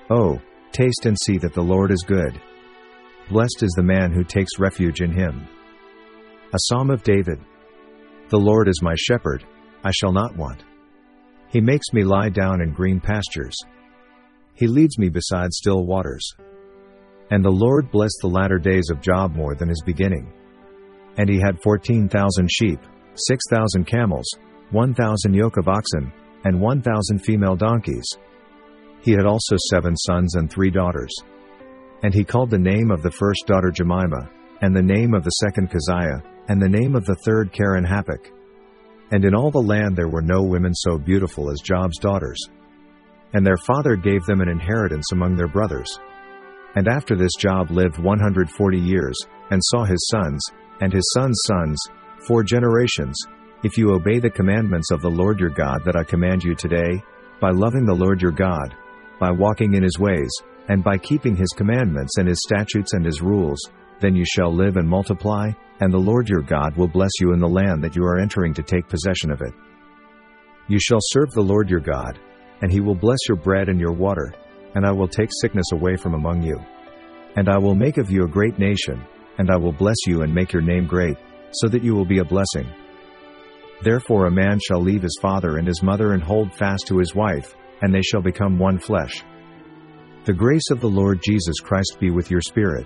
Oh, 0.09 0.41
taste 0.71 1.05
and 1.05 1.17
see 1.25 1.37
that 1.37 1.53
the 1.53 1.61
Lord 1.61 1.91
is 1.91 2.03
good. 2.07 2.41
Blessed 3.29 3.61
is 3.61 3.73
the 3.75 3.83
man 3.83 4.11
who 4.11 4.23
takes 4.23 4.59
refuge 4.59 5.01
in 5.01 5.11
him. 5.11 5.47
A 6.51 6.57
Psalm 6.61 6.89
of 6.89 7.03
David. 7.03 7.39
The 8.29 8.39
Lord 8.39 8.67
is 8.67 8.81
my 8.81 8.95
shepherd, 8.97 9.45
I 9.83 9.91
shall 9.91 10.11
not 10.11 10.35
want. 10.35 10.63
He 11.49 11.61
makes 11.61 11.93
me 11.93 12.03
lie 12.03 12.29
down 12.29 12.59
in 12.63 12.73
green 12.73 12.99
pastures. 12.99 13.55
He 14.55 14.65
leads 14.65 14.97
me 14.97 15.09
beside 15.09 15.53
still 15.53 15.85
waters. 15.85 16.27
And 17.29 17.45
the 17.45 17.51
Lord 17.51 17.91
blessed 17.91 18.17
the 18.21 18.29
latter 18.29 18.57
days 18.57 18.89
of 18.89 18.99
Job 18.99 19.35
more 19.35 19.53
than 19.53 19.69
his 19.69 19.83
beginning. 19.85 20.33
And 21.17 21.29
he 21.29 21.39
had 21.39 21.61
fourteen 21.61 22.09
thousand 22.09 22.49
sheep, 22.51 22.79
six 23.13 23.43
thousand 23.51 23.85
camels, 23.85 24.25
one 24.71 24.95
thousand 24.95 25.35
yoke 25.35 25.57
of 25.57 25.67
oxen, 25.67 26.11
and 26.45 26.59
one 26.59 26.81
thousand 26.81 27.19
female 27.19 27.55
donkeys. 27.55 28.07
He 29.01 29.11
had 29.11 29.27
also 29.27 29.55
seven 29.69 29.95
sons 29.95 30.33
and 30.33 30.49
three 30.49 30.71
daughters. 30.71 31.13
And 32.01 32.11
he 32.11 32.23
called 32.23 32.49
the 32.49 32.57
name 32.57 32.89
of 32.89 33.03
the 33.03 33.11
first 33.11 33.45
daughter 33.45 33.69
Jemimah, 33.71 34.31
and 34.61 34.75
the 34.75 34.81
name 34.81 35.13
of 35.13 35.23
the 35.23 35.29
second 35.31 35.69
Keziah, 35.69 36.23
and 36.47 36.61
the 36.61 36.69
name 36.69 36.95
of 36.95 37.05
the 37.05 37.15
third 37.25 37.51
Keren-Happuch. 37.53 38.31
And 39.11 39.25
in 39.25 39.35
all 39.35 39.51
the 39.51 39.59
land 39.59 39.95
there 39.95 40.09
were 40.09 40.21
no 40.21 40.43
women 40.43 40.73
so 40.73 40.97
beautiful 40.97 41.51
as 41.51 41.61
Job's 41.61 41.97
daughters. 41.97 42.39
And 43.33 43.45
their 43.45 43.57
father 43.57 43.95
gave 43.95 44.23
them 44.25 44.41
an 44.41 44.49
inheritance 44.49 45.11
among 45.11 45.35
their 45.35 45.47
brothers. 45.47 45.99
And 46.75 46.87
after 46.87 47.15
this 47.15 47.33
Job 47.39 47.71
lived 47.71 47.97
140 47.97 48.77
years, 48.77 49.17
and 49.49 49.61
saw 49.63 49.85
his 49.85 50.07
sons, 50.11 50.41
and 50.81 50.93
his 50.93 51.09
sons' 51.13 51.41
sons, 51.45 51.79
four 52.27 52.43
generations. 52.43 53.19
If 53.63 53.77
you 53.77 53.93
obey 53.93 54.19
the 54.19 54.29
commandments 54.29 54.91
of 54.91 55.01
the 55.01 55.09
Lord 55.09 55.39
your 55.39 55.49
God 55.49 55.83
that 55.85 55.95
I 55.95 56.03
command 56.03 56.43
you 56.43 56.55
today, 56.55 57.03
by 57.41 57.49
loving 57.49 57.85
the 57.85 57.93
Lord 57.93 58.21
your 58.21 58.31
God, 58.31 58.75
by 59.19 59.31
walking 59.31 59.73
in 59.73 59.83
his 59.83 59.99
ways, 59.99 60.31
and 60.67 60.83
by 60.83 60.97
keeping 60.97 61.35
his 61.35 61.49
commandments 61.49 62.17
and 62.17 62.27
his 62.27 62.41
statutes 62.41 62.93
and 62.93 63.05
his 63.05 63.21
rules, 63.21 63.59
then 63.99 64.15
you 64.15 64.25
shall 64.25 64.53
live 64.53 64.77
and 64.77 64.87
multiply, 64.87 65.51
and 65.81 65.93
the 65.93 65.97
Lord 65.97 66.27
your 66.27 66.41
God 66.41 66.75
will 66.75 66.87
bless 66.87 67.11
you 67.19 67.33
in 67.33 67.39
the 67.39 67.47
land 67.47 67.83
that 67.83 67.95
you 67.95 68.03
are 68.03 68.19
entering 68.19 68.53
to 68.53 68.63
take 68.63 68.87
possession 68.87 69.31
of 69.31 69.41
it. 69.41 69.53
You 70.67 70.79
shall 70.79 70.99
serve 71.01 71.31
the 71.31 71.41
Lord 71.41 71.69
your 71.69 71.79
God, 71.79 72.19
and 72.61 72.71
he 72.71 72.79
will 72.79 72.95
bless 72.95 73.19
your 73.27 73.37
bread 73.37 73.69
and 73.69 73.79
your 73.79 73.93
water, 73.93 74.33
and 74.75 74.85
I 74.85 74.91
will 74.91 75.07
take 75.07 75.29
sickness 75.41 75.71
away 75.71 75.95
from 75.95 76.13
among 76.13 76.43
you. 76.43 76.59
And 77.35 77.49
I 77.49 77.57
will 77.57 77.75
make 77.75 77.97
of 77.97 78.11
you 78.11 78.23
a 78.23 78.29
great 78.29 78.59
nation, 78.59 79.03
and 79.37 79.49
I 79.49 79.57
will 79.57 79.71
bless 79.71 79.97
you 80.05 80.21
and 80.21 80.33
make 80.33 80.53
your 80.53 80.61
name 80.61 80.85
great, 80.85 81.17
so 81.51 81.67
that 81.69 81.83
you 81.83 81.95
will 81.95 82.05
be 82.05 82.19
a 82.19 82.25
blessing. 82.25 82.67
Therefore 83.81 84.25
a 84.25 84.31
man 84.31 84.59
shall 84.59 84.81
leave 84.81 85.01
his 85.01 85.17
father 85.21 85.57
and 85.57 85.67
his 85.67 85.81
mother 85.81 86.13
and 86.13 86.21
hold 86.21 86.53
fast 86.53 86.87
to 86.87 86.97
his 86.97 87.15
wife, 87.15 87.55
and 87.81 87.93
they 87.93 88.01
shall 88.01 88.21
become 88.21 88.59
one 88.59 88.77
flesh. 88.77 89.23
The 90.25 90.33
grace 90.33 90.69
of 90.69 90.81
the 90.81 90.89
Lord 90.89 91.21
Jesus 91.23 91.59
Christ 91.61 91.97
be 91.99 92.11
with 92.11 92.29
your 92.29 92.41
spirit. 92.41 92.85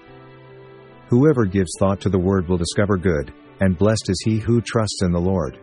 Whoever 1.14 1.46
gives 1.46 1.70
thought 1.78 2.02
to 2.02 2.10
the 2.10 2.18
word 2.18 2.50
will 2.50 2.58
discover 2.58 2.98
good, 2.98 3.32
and 3.60 3.78
blessed 3.78 4.10
is 4.10 4.20
he 4.26 4.40
who 4.40 4.62
trusts 4.62 5.04
in 5.04 5.12
the 5.12 5.20
Lord. 5.20 5.60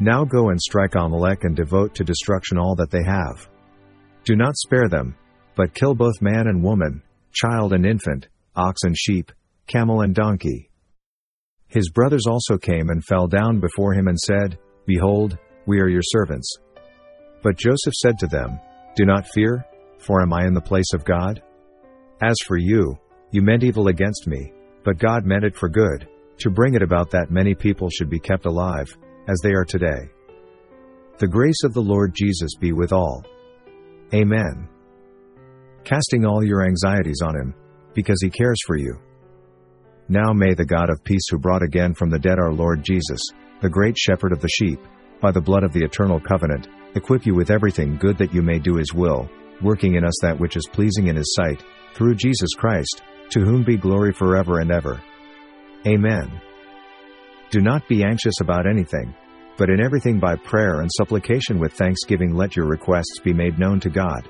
Now 0.00 0.24
go 0.24 0.48
and 0.48 0.60
strike 0.60 0.96
Amalek 0.96 1.44
and 1.44 1.54
devote 1.54 1.94
to 1.94 2.02
destruction 2.02 2.58
all 2.58 2.74
that 2.74 2.90
they 2.90 3.04
have. 3.06 3.48
Do 4.24 4.34
not 4.34 4.56
spare 4.56 4.88
them, 4.88 5.14
but 5.54 5.74
kill 5.74 5.94
both 5.94 6.20
man 6.20 6.48
and 6.48 6.60
woman, 6.60 7.04
child 7.30 7.72
and 7.72 7.86
infant, 7.86 8.26
ox 8.56 8.82
and 8.82 8.98
sheep, 8.98 9.30
camel 9.68 10.00
and 10.00 10.12
donkey. 10.12 10.68
His 11.68 11.88
brothers 11.90 12.26
also 12.26 12.58
came 12.58 12.90
and 12.90 13.04
fell 13.04 13.28
down 13.28 13.60
before 13.60 13.94
him 13.94 14.08
and 14.08 14.18
said, 14.18 14.58
Behold, 14.86 15.38
we 15.66 15.78
are 15.78 15.88
your 15.88 16.02
servants. 16.02 16.52
But 17.44 17.58
Joseph 17.58 17.94
said 17.94 18.18
to 18.18 18.26
them, 18.26 18.58
Do 18.96 19.06
not 19.06 19.28
fear, 19.28 19.64
for 20.00 20.20
am 20.20 20.32
I 20.32 20.46
in 20.46 20.54
the 20.54 20.60
place 20.60 20.92
of 20.94 21.04
God? 21.04 21.40
As 22.20 22.34
for 22.44 22.56
you, 22.56 22.98
you 23.32 23.42
meant 23.42 23.64
evil 23.64 23.88
against 23.88 24.26
me, 24.26 24.52
but 24.84 24.98
God 24.98 25.24
meant 25.24 25.44
it 25.44 25.56
for 25.56 25.68
good, 25.68 26.08
to 26.38 26.50
bring 26.50 26.74
it 26.74 26.82
about 26.82 27.10
that 27.10 27.30
many 27.30 27.54
people 27.54 27.88
should 27.88 28.10
be 28.10 28.20
kept 28.20 28.46
alive, 28.46 28.96
as 29.28 29.38
they 29.42 29.52
are 29.52 29.64
today. 29.64 30.10
The 31.18 31.28
grace 31.28 31.64
of 31.64 31.72
the 31.72 31.80
Lord 31.80 32.14
Jesus 32.14 32.54
be 32.60 32.72
with 32.72 32.92
all. 32.92 33.24
Amen. 34.14 34.68
Casting 35.84 36.26
all 36.26 36.44
your 36.44 36.66
anxieties 36.66 37.20
on 37.24 37.34
him, 37.34 37.54
because 37.94 38.20
he 38.22 38.30
cares 38.30 38.58
for 38.66 38.76
you. 38.76 38.98
Now 40.08 40.32
may 40.32 40.52
the 40.52 40.66
God 40.66 40.90
of 40.90 41.04
peace 41.04 41.28
who 41.30 41.38
brought 41.38 41.62
again 41.62 41.94
from 41.94 42.10
the 42.10 42.18
dead 42.18 42.38
our 42.38 42.52
Lord 42.52 42.84
Jesus, 42.84 43.20
the 43.60 43.70
great 43.70 43.96
shepherd 43.96 44.32
of 44.32 44.40
the 44.40 44.48
sheep, 44.48 44.80
by 45.22 45.30
the 45.30 45.40
blood 45.40 45.62
of 45.62 45.72
the 45.72 45.84
eternal 45.84 46.20
covenant, 46.20 46.68
equip 46.96 47.24
you 47.24 47.34
with 47.34 47.50
everything 47.50 47.96
good 47.96 48.18
that 48.18 48.34
you 48.34 48.42
may 48.42 48.58
do 48.58 48.76
his 48.76 48.92
will, 48.92 49.30
working 49.62 49.94
in 49.94 50.04
us 50.04 50.18
that 50.20 50.38
which 50.38 50.56
is 50.56 50.68
pleasing 50.72 51.06
in 51.06 51.16
his 51.16 51.34
sight, 51.34 51.64
through 51.94 52.14
Jesus 52.14 52.50
Christ, 52.56 53.02
to 53.32 53.40
whom 53.40 53.64
be 53.64 53.76
glory 53.76 54.12
forever 54.12 54.60
and 54.60 54.70
ever. 54.70 55.02
Amen. 55.86 56.40
Do 57.50 57.60
not 57.60 57.86
be 57.88 58.04
anxious 58.04 58.40
about 58.40 58.66
anything, 58.66 59.14
but 59.56 59.68
in 59.68 59.84
everything 59.84 60.18
by 60.18 60.36
prayer 60.36 60.80
and 60.80 60.90
supplication 60.96 61.58
with 61.58 61.72
thanksgiving 61.72 62.34
let 62.34 62.56
your 62.56 62.66
requests 62.66 63.18
be 63.22 63.32
made 63.32 63.58
known 63.58 63.80
to 63.80 63.90
God. 63.90 64.28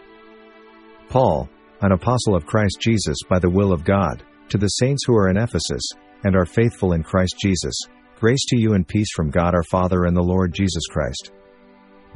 Paul, 1.08 1.48
an 1.82 1.92
apostle 1.92 2.34
of 2.34 2.46
Christ 2.46 2.78
Jesus 2.80 3.16
by 3.28 3.38
the 3.38 3.50
will 3.50 3.72
of 3.72 3.84
God, 3.84 4.22
to 4.48 4.58
the 4.58 4.68
saints 4.68 5.02
who 5.06 5.14
are 5.16 5.28
in 5.28 5.36
Ephesus, 5.36 5.82
and 6.24 6.36
are 6.36 6.46
faithful 6.46 6.92
in 6.92 7.02
Christ 7.02 7.36
Jesus, 7.40 7.74
grace 8.18 8.44
to 8.48 8.56
you 8.56 8.74
and 8.74 8.86
peace 8.86 9.08
from 9.14 9.30
God 9.30 9.54
our 9.54 9.64
Father 9.64 10.04
and 10.04 10.16
the 10.16 10.22
Lord 10.22 10.54
Jesus 10.54 10.86
Christ. 10.90 11.32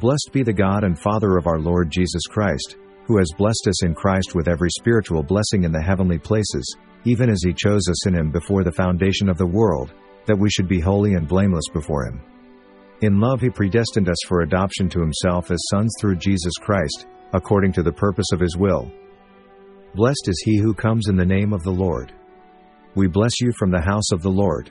Blessed 0.00 0.30
be 0.32 0.42
the 0.42 0.52
God 0.52 0.84
and 0.84 0.98
Father 0.98 1.36
of 1.36 1.46
our 1.46 1.58
Lord 1.58 1.90
Jesus 1.90 2.22
Christ, 2.28 2.76
who 3.06 3.18
has 3.18 3.30
blessed 3.38 3.68
us 3.68 3.84
in 3.84 3.94
Christ 3.94 4.34
with 4.34 4.48
every 4.48 4.70
spiritual 4.70 5.22
blessing 5.22 5.64
in 5.64 5.72
the 5.72 5.80
heavenly 5.80 6.18
places, 6.18 6.76
even 7.04 7.30
as 7.30 7.40
he 7.44 7.52
chose 7.52 7.88
us 7.88 8.06
in 8.06 8.14
him 8.14 8.30
before 8.30 8.64
the 8.64 8.72
foundation 8.72 9.28
of 9.28 9.38
the 9.38 9.46
world, 9.46 9.92
that 10.26 10.38
we 10.38 10.50
should 10.50 10.68
be 10.68 10.80
holy 10.80 11.14
and 11.14 11.28
blameless 11.28 11.68
before 11.72 12.06
him. 12.06 12.20
In 13.02 13.20
love 13.20 13.40
he 13.40 13.50
predestined 13.50 14.08
us 14.08 14.16
for 14.26 14.40
adoption 14.40 14.88
to 14.88 15.00
himself 15.00 15.50
as 15.50 15.58
sons 15.70 15.92
through 16.00 16.16
Jesus 16.16 16.54
Christ, 16.60 17.06
according 17.32 17.72
to 17.74 17.82
the 17.82 17.92
purpose 17.92 18.26
of 18.32 18.40
his 18.40 18.56
will. 18.56 18.90
Blessed 19.94 20.28
is 20.28 20.42
he 20.44 20.58
who 20.58 20.74
comes 20.74 21.08
in 21.08 21.16
the 21.16 21.24
name 21.24 21.52
of 21.52 21.62
the 21.62 21.70
Lord. 21.70 22.12
We 22.96 23.06
bless 23.06 23.40
you 23.40 23.52
from 23.52 23.70
the 23.70 23.80
house 23.80 24.10
of 24.12 24.22
the 24.22 24.30
Lord. 24.30 24.70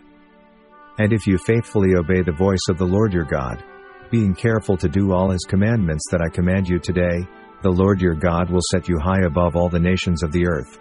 And 0.98 1.13
if 1.13 1.25
you 1.25 1.38
faithfully 1.38 1.96
obey 1.96 2.22
the 2.22 2.32
voice 2.32 2.68
of 2.70 2.77
the 2.77 2.86
Lord 2.86 3.13
your 3.13 3.25
God, 3.25 3.63
being 4.12 4.36
careful 4.36 4.75
to 4.77 4.89
do 4.89 5.13
all 5.13 5.30
his 5.30 5.46
commandments 5.48 6.04
that 6.12 6.22
I 6.22 6.30
command 6.30 6.68
you 6.68 6.80
today, 6.80 7.25
the 7.65 7.72
Lord 7.72 8.00
your 8.00 8.13
God 8.13 8.51
will 8.51 8.62
set 8.69 8.88
you 8.88 9.00
high 9.00 9.22
above 9.25 9.55
all 9.55 9.69
the 9.69 9.79
nations 9.79 10.22
of 10.22 10.31
the 10.31 10.45
earth. 10.45 10.77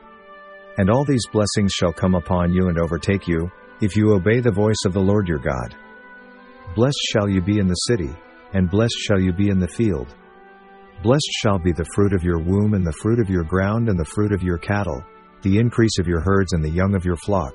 And 0.76 0.90
all 0.90 1.02
these 1.02 1.26
blessings 1.32 1.72
shall 1.72 1.94
come 1.94 2.14
upon 2.14 2.52
you 2.52 2.68
and 2.68 2.78
overtake 2.78 3.26
you, 3.26 3.50
if 3.80 3.96
you 3.96 4.12
obey 4.12 4.40
the 4.40 4.52
voice 4.52 4.84
of 4.84 4.92
the 4.92 5.00
Lord 5.00 5.26
your 5.26 5.38
God. 5.38 5.74
Blessed 6.76 7.00
shall 7.10 7.26
you 7.26 7.40
be 7.40 7.58
in 7.58 7.68
the 7.68 7.84
city, 7.88 8.10
and 8.52 8.70
blessed 8.70 8.98
shall 8.98 9.18
you 9.18 9.32
be 9.32 9.48
in 9.48 9.58
the 9.58 9.66
field. 9.66 10.14
Blessed 11.02 11.30
shall 11.40 11.58
be 11.58 11.72
the 11.72 11.88
fruit 11.94 12.12
of 12.12 12.22
your 12.22 12.38
womb, 12.38 12.74
and 12.74 12.86
the 12.86 12.98
fruit 13.00 13.18
of 13.18 13.30
your 13.30 13.44
ground, 13.44 13.88
and 13.88 13.98
the 13.98 14.04
fruit 14.04 14.32
of 14.32 14.42
your 14.42 14.58
cattle, 14.58 15.02
the 15.40 15.56
increase 15.56 15.98
of 15.98 16.06
your 16.06 16.20
herds, 16.20 16.52
and 16.52 16.62
the 16.62 16.68
young 16.68 16.94
of 16.94 17.06
your 17.06 17.16
flock. 17.16 17.54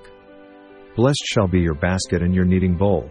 Blessed 0.96 1.24
shall 1.26 1.48
be 1.48 1.60
your 1.60 1.76
basket 1.76 2.24
and 2.24 2.34
your 2.34 2.46
kneading 2.46 2.76
bowl. 2.76 3.08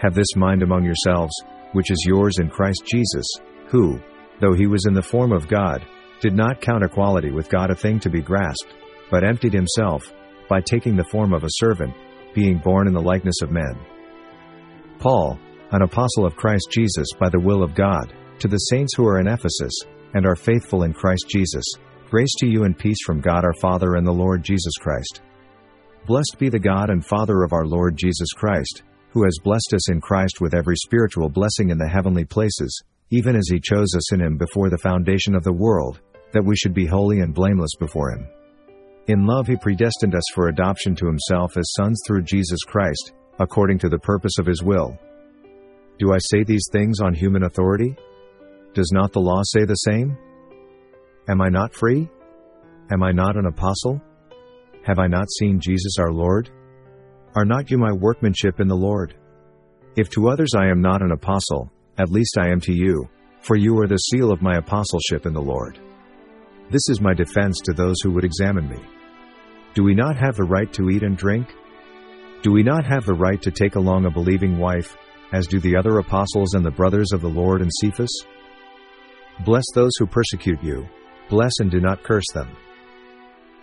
Have 0.00 0.14
this 0.14 0.36
mind 0.36 0.62
among 0.62 0.84
yourselves, 0.84 1.34
which 1.72 1.90
is 1.90 2.04
yours 2.06 2.38
in 2.38 2.48
Christ 2.48 2.84
Jesus, 2.86 3.26
who, 3.66 3.98
though 4.40 4.54
he 4.54 4.66
was 4.66 4.86
in 4.86 4.94
the 4.94 5.02
form 5.02 5.32
of 5.32 5.48
God, 5.48 5.84
did 6.20 6.34
not 6.34 6.60
count 6.60 6.84
equality 6.84 7.30
with 7.30 7.48
God 7.48 7.70
a 7.70 7.74
thing 7.74 8.00
to 8.00 8.10
be 8.10 8.20
grasped, 8.20 8.74
but 9.10 9.24
emptied 9.24 9.52
himself, 9.52 10.12
by 10.48 10.60
taking 10.60 10.96
the 10.96 11.04
form 11.04 11.32
of 11.32 11.44
a 11.44 11.50
servant, 11.50 11.94
being 12.34 12.58
born 12.58 12.86
in 12.86 12.94
the 12.94 13.00
likeness 13.00 13.42
of 13.42 13.50
men. 13.50 13.78
Paul, 14.98 15.38
an 15.70 15.82
apostle 15.82 16.24
of 16.24 16.36
Christ 16.36 16.68
Jesus 16.70 17.08
by 17.18 17.28
the 17.28 17.40
will 17.40 17.62
of 17.62 17.74
God, 17.74 18.12
to 18.40 18.48
the 18.48 18.56
saints 18.56 18.94
who 18.96 19.06
are 19.06 19.20
in 19.20 19.28
Ephesus, 19.28 19.72
and 20.14 20.26
are 20.26 20.36
faithful 20.36 20.84
in 20.84 20.92
Christ 20.92 21.26
Jesus, 21.28 21.64
grace 22.08 22.34
to 22.38 22.46
you 22.46 22.64
and 22.64 22.78
peace 22.78 22.98
from 23.04 23.20
God 23.20 23.44
our 23.44 23.54
Father 23.60 23.96
and 23.96 24.06
the 24.06 24.12
Lord 24.12 24.42
Jesus 24.42 24.74
Christ. 24.80 25.20
Blessed 26.06 26.36
be 26.38 26.48
the 26.48 26.58
God 26.58 26.88
and 26.88 27.04
Father 27.04 27.42
of 27.42 27.52
our 27.52 27.66
Lord 27.66 27.96
Jesus 27.96 28.32
Christ, 28.34 28.82
who 29.10 29.24
has 29.24 29.38
blessed 29.42 29.74
us 29.74 29.90
in 29.90 30.00
Christ 30.00 30.40
with 30.40 30.54
every 30.54 30.76
spiritual 30.76 31.28
blessing 31.28 31.70
in 31.70 31.78
the 31.78 31.88
heavenly 31.88 32.24
places, 32.24 32.82
even 33.10 33.36
as 33.36 33.48
he 33.48 33.60
chose 33.60 33.94
us 33.96 34.12
in 34.12 34.20
him 34.20 34.36
before 34.36 34.70
the 34.70 34.78
foundation 34.78 35.34
of 35.34 35.44
the 35.44 35.52
world, 35.52 36.00
that 36.32 36.44
we 36.44 36.56
should 36.56 36.74
be 36.74 36.86
holy 36.86 37.20
and 37.20 37.34
blameless 37.34 37.74
before 37.78 38.10
him. 38.10 38.28
In 39.06 39.26
love 39.26 39.46
he 39.46 39.56
predestined 39.56 40.14
us 40.14 40.24
for 40.34 40.48
adoption 40.48 40.94
to 40.96 41.06
himself 41.06 41.56
as 41.56 41.72
sons 41.78 41.98
through 42.06 42.22
Jesus 42.22 42.60
Christ, 42.66 43.12
according 43.38 43.78
to 43.78 43.88
the 43.88 43.98
purpose 43.98 44.38
of 44.38 44.46
his 44.46 44.62
will. 44.62 44.98
Do 45.98 46.12
I 46.12 46.18
say 46.18 46.44
these 46.44 46.66
things 46.70 47.00
on 47.00 47.14
human 47.14 47.44
authority? 47.44 47.96
Does 48.74 48.90
not 48.92 49.12
the 49.12 49.20
law 49.20 49.40
say 49.44 49.64
the 49.64 49.74
same? 49.74 50.16
Am 51.28 51.40
I 51.40 51.48
not 51.48 51.74
free? 51.74 52.08
Am 52.92 53.02
I 53.02 53.12
not 53.12 53.36
an 53.36 53.46
apostle? 53.46 54.00
Have 54.86 54.98
I 54.98 55.06
not 55.06 55.30
seen 55.38 55.60
Jesus 55.60 55.96
our 55.98 56.12
Lord? 56.12 56.50
Are 57.34 57.44
not 57.44 57.70
you 57.70 57.78
my 57.78 57.92
workmanship 57.92 58.60
in 58.60 58.68
the 58.68 58.76
Lord? 58.76 59.14
If 59.96 60.10
to 60.10 60.28
others 60.28 60.50
I 60.56 60.68
am 60.68 60.80
not 60.80 61.02
an 61.02 61.12
apostle, 61.12 61.70
at 61.98 62.10
least 62.10 62.38
I 62.38 62.48
am 62.48 62.60
to 62.62 62.72
you, 62.72 63.08
for 63.40 63.56
you 63.56 63.78
are 63.80 63.88
the 63.88 63.96
seal 63.96 64.30
of 64.30 64.42
my 64.42 64.56
apostleship 64.56 65.26
in 65.26 65.32
the 65.32 65.40
Lord. 65.40 65.78
This 66.70 66.88
is 66.88 67.00
my 67.00 67.14
defense 67.14 67.60
to 67.64 67.72
those 67.72 67.96
who 68.02 68.10
would 68.12 68.24
examine 68.24 68.68
me. 68.68 68.78
Do 69.74 69.82
we 69.82 69.94
not 69.94 70.16
have 70.16 70.36
the 70.36 70.44
right 70.44 70.72
to 70.74 70.90
eat 70.90 71.02
and 71.02 71.16
drink? 71.16 71.54
Do 72.42 72.52
we 72.52 72.62
not 72.62 72.84
have 72.84 73.04
the 73.04 73.14
right 73.14 73.40
to 73.42 73.50
take 73.50 73.74
along 73.74 74.06
a 74.06 74.10
believing 74.10 74.58
wife, 74.58 74.96
as 75.32 75.46
do 75.46 75.60
the 75.60 75.76
other 75.76 75.98
apostles 75.98 76.54
and 76.54 76.64
the 76.64 76.70
brothers 76.70 77.12
of 77.12 77.20
the 77.20 77.28
Lord 77.28 77.62
and 77.62 77.70
Cephas? 77.80 78.24
Bless 79.44 79.64
those 79.74 79.92
who 79.98 80.06
persecute 80.06 80.62
you, 80.62 80.86
bless 81.28 81.52
and 81.60 81.70
do 81.70 81.80
not 81.80 82.02
curse 82.02 82.26
them. 82.34 82.48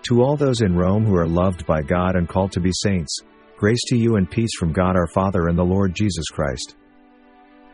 To 0.09 0.21
all 0.21 0.35
those 0.35 0.61
in 0.61 0.75
Rome 0.75 1.05
who 1.05 1.15
are 1.15 1.27
loved 1.27 1.65
by 1.65 1.81
God 1.81 2.15
and 2.15 2.29
called 2.29 2.51
to 2.53 2.59
be 2.59 2.71
saints, 2.73 3.17
grace 3.57 3.81
to 3.87 3.97
you 3.97 4.17
and 4.17 4.29
peace 4.29 4.55
from 4.59 4.73
God 4.73 4.95
our 4.95 5.07
Father 5.07 5.47
and 5.47 5.57
the 5.57 5.63
Lord 5.63 5.95
Jesus 5.95 6.27
Christ. 6.29 6.75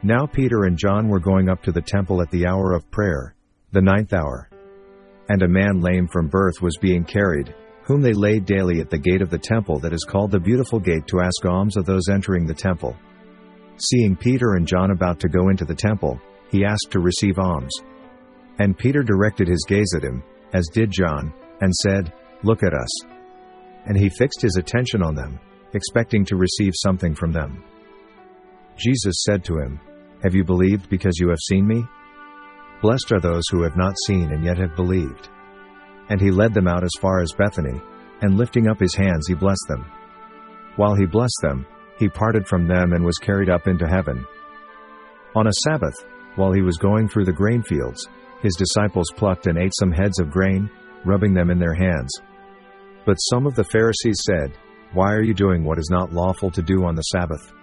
Now 0.04 0.26
Peter 0.26 0.64
and 0.64 0.78
John 0.78 1.10
were 1.10 1.20
going 1.20 1.48
up 1.48 1.62
to 1.64 1.72
the 1.72 1.82
temple 1.82 2.24
at 2.24 2.32
the 2.32 2.48
hour 2.48 2.74
of 2.74 2.90
prayer, 2.90 3.36
the 3.72 3.84
ninth 3.84 4.14
hour. 4.14 4.50
And 5.30 5.44
a 5.44 5.48
man 5.48 5.80
lame 5.80 6.08
from 6.08 6.28
birth 6.28 6.60
was 6.60 6.76
being 6.78 7.04
carried, 7.04 7.54
whom 7.84 8.02
they 8.02 8.14
laid 8.14 8.46
daily 8.46 8.80
at 8.80 8.90
the 8.90 8.98
gate 8.98 9.22
of 9.22 9.30
the 9.30 9.38
temple 9.38 9.78
that 9.80 9.94
is 9.94 10.04
called 10.04 10.32
the 10.32 10.40
Beautiful 10.40 10.80
Gate 10.80 11.06
to 11.06 11.22
ask 11.22 11.46
alms 11.46 11.78
of 11.78 11.86
those 11.86 12.10
entering 12.10 12.48
the 12.48 12.54
temple. 12.54 12.96
Seeing 13.78 14.16
Peter 14.16 14.56
and 14.56 14.68
John 14.68 14.90
about 14.90 15.20
to 15.20 15.30
go 15.30 15.50
into 15.50 15.66
the 15.66 15.76
temple, 15.76 16.20
he 16.50 16.66
asked 16.66 16.90
to 16.92 17.00
receive 17.00 17.38
alms. 17.38 17.74
And 18.58 18.78
Peter 18.78 19.04
directed 19.04 19.48
his 19.48 19.66
gaze 19.68 19.94
at 19.96 20.04
him, 20.04 20.24
as 20.54 20.68
did 20.74 20.90
John, 20.92 21.32
and 21.62 21.74
said, 21.76 22.12
Look 22.42 22.64
at 22.64 22.74
us. 22.74 23.06
And 23.86 23.96
he 23.96 24.10
fixed 24.10 24.42
his 24.42 24.56
attention 24.58 25.04
on 25.04 25.14
them, 25.14 25.40
expecting 25.74 26.26
to 26.26 26.38
receive 26.38 26.74
something 26.76 27.14
from 27.14 27.32
them. 27.32 27.64
Jesus 28.78 29.24
said 29.26 29.44
to 29.46 29.60
him, 29.60 29.80
Have 30.24 30.36
you 30.36 30.44
believed 30.44 30.90
because 30.90 31.18
you 31.20 31.30
have 31.30 31.40
seen 31.40 31.68
me? 31.68 31.86
Blessed 32.82 33.12
are 33.12 33.20
those 33.20 33.44
who 33.50 33.64
have 33.64 33.76
not 33.76 33.96
seen 34.06 34.32
and 34.32 34.44
yet 34.44 34.58
have 34.58 34.76
believed. 34.76 35.30
And 36.10 36.22
he 36.22 36.32
led 36.32 36.54
them 36.54 36.68
out 36.68 36.84
as 36.84 36.92
far 37.00 37.22
as 37.22 37.32
Bethany, 37.32 37.82
and 38.22 38.38
lifting 38.38 38.68
up 38.68 38.80
his 38.80 38.96
hands 38.96 39.28
he 39.28 39.34
blessed 39.34 39.66
them. 39.68 39.86
While 40.76 40.96
he 40.96 41.06
blessed 41.06 41.40
them, 41.42 41.66
he 41.98 42.08
parted 42.08 42.48
from 42.48 42.68
them 42.68 42.94
and 42.94 43.04
was 43.04 43.18
carried 43.18 43.50
up 43.50 43.68
into 43.68 43.88
heaven. 43.88 44.26
On 45.36 45.48
a 45.48 45.54
Sabbath, 45.64 45.96
while 46.36 46.52
he 46.52 46.62
was 46.62 46.78
going 46.78 47.08
through 47.08 47.26
the 47.26 47.32
grain 47.32 47.64
fields, 47.64 48.08
his 48.42 48.56
disciples 48.56 49.12
plucked 49.16 49.48
and 49.48 49.58
ate 49.58 49.74
some 49.80 49.92
heads 49.92 50.20
of 50.20 50.32
grain, 50.32 50.70
rubbing 51.06 51.34
them 51.34 51.50
in 51.50 51.60
their 51.60 51.74
hands. 51.74 52.12
But 53.06 53.16
some 53.16 53.46
of 53.46 53.56
the 53.56 53.64
Pharisees 53.64 54.22
said, 54.26 54.58
Why 54.94 55.14
are 55.14 55.24
you 55.24 55.34
doing 55.34 55.64
what 55.64 55.80
is 55.80 55.90
not 55.92 56.14
lawful 56.14 56.52
to 56.52 56.62
do 56.62 56.86
on 56.86 56.96
the 56.96 57.02
Sabbath? 57.02 57.54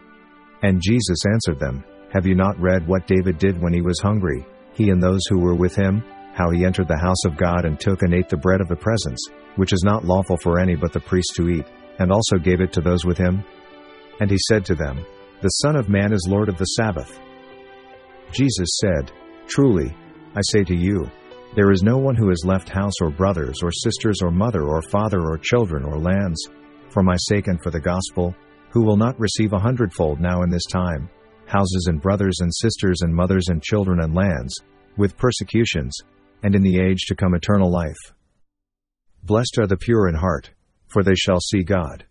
And 0.62 0.82
Jesus 0.82 1.18
answered 1.26 1.58
them, 1.58 1.84
Have 2.12 2.26
you 2.26 2.34
not 2.34 2.58
read 2.58 2.86
what 2.86 3.06
David 3.06 3.38
did 3.38 3.60
when 3.60 3.72
he 3.72 3.82
was 3.82 4.00
hungry, 4.00 4.46
he 4.72 4.90
and 4.90 5.02
those 5.02 5.20
who 5.28 5.38
were 5.38 5.54
with 5.54 5.74
him, 5.74 6.02
how 6.34 6.50
he 6.50 6.64
entered 6.64 6.88
the 6.88 6.98
house 6.98 7.24
of 7.26 7.36
God 7.36 7.64
and 7.64 7.78
took 7.78 8.02
and 8.02 8.14
ate 8.14 8.28
the 8.28 8.36
bread 8.36 8.60
of 8.60 8.68
the 8.68 8.76
presence, 8.76 9.20
which 9.56 9.72
is 9.72 9.82
not 9.84 10.04
lawful 10.04 10.36
for 10.36 10.58
any 10.58 10.74
but 10.74 10.92
the 10.92 11.00
priest 11.00 11.32
to 11.36 11.48
eat, 11.48 11.66
and 11.98 12.10
also 12.10 12.38
gave 12.38 12.60
it 12.60 12.72
to 12.72 12.80
those 12.80 13.04
with 13.04 13.18
him? 13.18 13.44
And 14.20 14.30
he 14.30 14.38
said 14.48 14.64
to 14.66 14.74
them, 14.74 15.04
The 15.42 15.48
Son 15.48 15.76
of 15.76 15.88
Man 15.88 16.12
is 16.12 16.26
Lord 16.28 16.48
of 16.48 16.56
the 16.56 16.64
Sabbath. 16.64 17.18
Jesus 18.32 18.78
said, 18.80 19.12
Truly, 19.46 19.94
I 20.34 20.40
say 20.42 20.64
to 20.64 20.76
you, 20.76 21.10
there 21.56 21.72
is 21.72 21.82
no 21.82 21.96
one 21.96 22.14
who 22.14 22.28
has 22.28 22.44
left 22.44 22.68
house 22.68 23.00
or 23.00 23.10
brothers 23.10 23.62
or 23.62 23.72
sisters 23.72 24.20
or 24.22 24.30
mother 24.30 24.64
or 24.64 24.82
father 24.82 25.20
or 25.20 25.38
children 25.38 25.84
or 25.84 25.98
lands, 25.98 26.48
for 26.90 27.02
my 27.02 27.16
sake 27.16 27.48
and 27.48 27.60
for 27.62 27.70
the 27.70 27.80
gospel, 27.80 28.34
who 28.70 28.82
will 28.84 28.96
not 28.96 29.18
receive 29.18 29.52
a 29.52 29.58
hundredfold 29.58 30.20
now 30.20 30.42
in 30.42 30.50
this 30.50 30.66
time, 30.66 31.08
houses 31.48 31.86
and 31.88 32.00
brothers 32.00 32.36
and 32.40 32.54
sisters 32.54 32.98
and 33.02 33.14
mothers 33.14 33.48
and 33.48 33.62
children 33.62 34.00
and 34.00 34.14
lands, 34.14 34.54
with 34.96 35.16
persecutions, 35.16 35.96
and 36.42 36.54
in 36.54 36.62
the 36.62 36.80
age 36.80 37.06
to 37.06 37.16
come 37.16 37.34
eternal 37.34 37.70
life. 37.70 38.12
Blessed 39.24 39.58
are 39.58 39.66
the 39.66 39.76
pure 39.76 40.08
in 40.08 40.14
heart, 40.14 40.50
for 40.88 41.02
they 41.02 41.14
shall 41.14 41.40
see 41.40 41.62
God. 41.62 42.04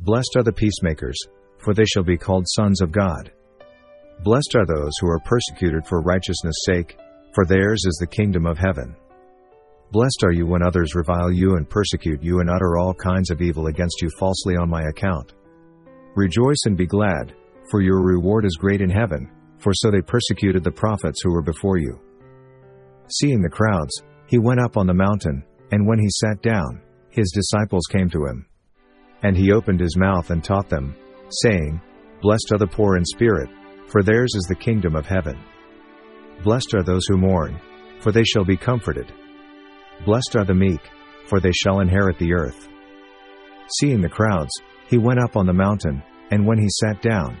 Blessed 0.00 0.36
are 0.36 0.42
the 0.42 0.52
peacemakers, 0.52 1.16
for 1.58 1.74
they 1.74 1.84
shall 1.84 2.02
be 2.02 2.18
called 2.18 2.44
sons 2.48 2.80
of 2.80 2.92
God. 2.92 3.30
Blessed 4.22 4.54
are 4.56 4.66
those 4.66 4.92
who 5.00 5.08
are 5.08 5.20
persecuted 5.20 5.86
for 5.86 6.00
righteousness' 6.00 6.64
sake, 6.64 6.98
for 7.34 7.44
theirs 7.44 7.82
is 7.86 7.96
the 8.00 8.06
kingdom 8.06 8.46
of 8.46 8.58
heaven. 8.58 8.96
Blessed 9.92 10.24
are 10.24 10.32
you 10.32 10.46
when 10.46 10.62
others 10.62 10.94
revile 10.94 11.30
you 11.30 11.56
and 11.56 11.68
persecute 11.68 12.22
you 12.22 12.40
and 12.40 12.50
utter 12.50 12.76
all 12.76 12.92
kinds 12.92 13.30
of 13.30 13.40
evil 13.40 13.68
against 13.68 14.02
you 14.02 14.08
falsely 14.18 14.56
on 14.56 14.68
my 14.68 14.82
account. 14.88 15.34
Rejoice 16.14 16.62
and 16.64 16.76
be 16.76 16.86
glad, 16.86 17.34
for 17.70 17.80
your 17.80 18.02
reward 18.02 18.44
is 18.44 18.56
great 18.58 18.80
in 18.80 18.90
heaven, 18.90 19.30
for 19.58 19.72
so 19.74 19.90
they 19.90 20.00
persecuted 20.00 20.62
the 20.62 20.70
prophets 20.70 21.20
who 21.22 21.32
were 21.32 21.42
before 21.42 21.78
you. 21.78 22.00
Seeing 23.08 23.40
the 23.40 23.48
crowds, 23.48 24.02
he 24.26 24.38
went 24.38 24.60
up 24.60 24.76
on 24.76 24.86
the 24.86 24.94
mountain, 24.94 25.44
and 25.72 25.86
when 25.86 25.98
he 25.98 26.08
sat 26.08 26.42
down, 26.42 26.80
his 27.10 27.32
disciples 27.34 27.86
came 27.90 28.10
to 28.10 28.26
him. 28.26 28.46
And 29.22 29.36
he 29.36 29.52
opened 29.52 29.80
his 29.80 29.96
mouth 29.96 30.30
and 30.30 30.42
taught 30.42 30.68
them, 30.68 30.94
saying, 31.42 31.80
Blessed 32.20 32.52
are 32.52 32.58
the 32.58 32.66
poor 32.66 32.96
in 32.96 33.04
spirit, 33.04 33.48
for 33.88 34.02
theirs 34.02 34.32
is 34.34 34.44
the 34.48 34.54
kingdom 34.54 34.94
of 34.94 35.06
heaven. 35.06 35.38
Blessed 36.44 36.74
are 36.74 36.82
those 36.82 37.06
who 37.06 37.16
mourn, 37.16 37.58
for 38.00 38.12
they 38.12 38.24
shall 38.24 38.44
be 38.44 38.56
comforted. 38.56 39.12
Blessed 40.04 40.36
are 40.36 40.44
the 40.44 40.54
meek, 40.54 40.80
for 41.26 41.40
they 41.40 41.52
shall 41.52 41.80
inherit 41.80 42.18
the 42.18 42.34
earth. 42.34 42.68
Seeing 43.80 44.00
the 44.00 44.08
crowds, 44.08 44.52
he 44.88 44.98
went 44.98 45.20
up 45.20 45.36
on 45.36 45.46
the 45.46 45.52
mountain, 45.52 46.02
and 46.30 46.46
when 46.46 46.58
he 46.58 46.68
sat 46.68 47.00
down, 47.02 47.40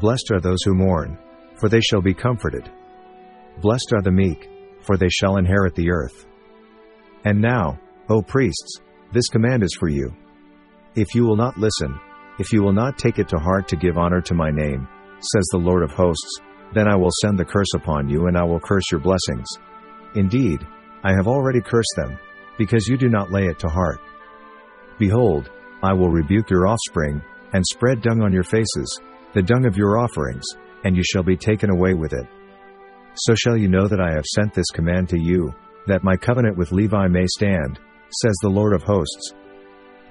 Blessed 0.00 0.30
are 0.32 0.40
those 0.40 0.62
who 0.64 0.74
mourn, 0.74 1.18
for 1.56 1.68
they 1.68 1.80
shall 1.80 2.00
be 2.00 2.14
comforted. 2.14 2.70
Blessed 3.60 3.92
are 3.94 4.02
the 4.02 4.10
meek, 4.10 4.48
for 4.80 4.96
they 4.96 5.08
shall 5.08 5.36
inherit 5.36 5.74
the 5.74 5.90
earth. 5.90 6.26
And 7.24 7.40
now, 7.40 7.78
O 8.08 8.20
priests, 8.20 8.80
this 9.12 9.28
command 9.28 9.62
is 9.62 9.76
for 9.78 9.88
you. 9.88 10.12
If 10.94 11.14
you 11.14 11.24
will 11.24 11.36
not 11.36 11.58
listen, 11.58 11.98
if 12.38 12.52
you 12.52 12.62
will 12.62 12.72
not 12.72 12.98
take 12.98 13.18
it 13.18 13.28
to 13.28 13.38
heart 13.38 13.68
to 13.68 13.76
give 13.76 13.96
honor 13.96 14.20
to 14.22 14.34
my 14.34 14.50
name, 14.50 14.88
says 15.20 15.46
the 15.50 15.58
Lord 15.58 15.82
of 15.82 15.92
hosts, 15.92 16.40
then 16.74 16.88
I 16.88 16.96
will 16.96 17.12
send 17.22 17.38
the 17.38 17.44
curse 17.44 17.72
upon 17.74 18.08
you 18.08 18.26
and 18.26 18.36
I 18.36 18.42
will 18.42 18.60
curse 18.60 18.90
your 18.90 19.00
blessings. 19.00 19.46
Indeed, 20.16 20.66
I 21.02 21.12
have 21.12 21.28
already 21.28 21.60
cursed 21.60 21.94
them, 21.96 22.18
because 22.58 22.88
you 22.88 22.96
do 22.96 23.08
not 23.08 23.30
lay 23.30 23.46
it 23.46 23.58
to 23.60 23.68
heart. 23.68 24.00
Behold, 24.98 25.50
I 25.82 25.92
will 25.92 26.08
rebuke 26.08 26.50
your 26.50 26.66
offspring, 26.66 27.22
and 27.52 27.64
spread 27.66 28.02
dung 28.02 28.22
on 28.22 28.32
your 28.32 28.42
faces, 28.42 29.00
the 29.34 29.42
dung 29.42 29.66
of 29.66 29.76
your 29.76 29.98
offerings, 29.98 30.44
and 30.84 30.96
you 30.96 31.02
shall 31.04 31.22
be 31.22 31.36
taken 31.36 31.70
away 31.70 31.94
with 31.94 32.12
it. 32.12 32.26
So 33.14 33.34
shall 33.34 33.56
you 33.56 33.68
know 33.68 33.86
that 33.86 34.00
I 34.00 34.12
have 34.12 34.24
sent 34.24 34.54
this 34.54 34.70
command 34.72 35.08
to 35.10 35.20
you, 35.20 35.54
that 35.86 36.04
my 36.04 36.16
covenant 36.16 36.56
with 36.56 36.72
Levi 36.72 37.08
may 37.08 37.26
stand, 37.26 37.78
says 38.22 38.34
the 38.40 38.48
Lord 38.48 38.74
of 38.74 38.82
hosts. 38.82 39.34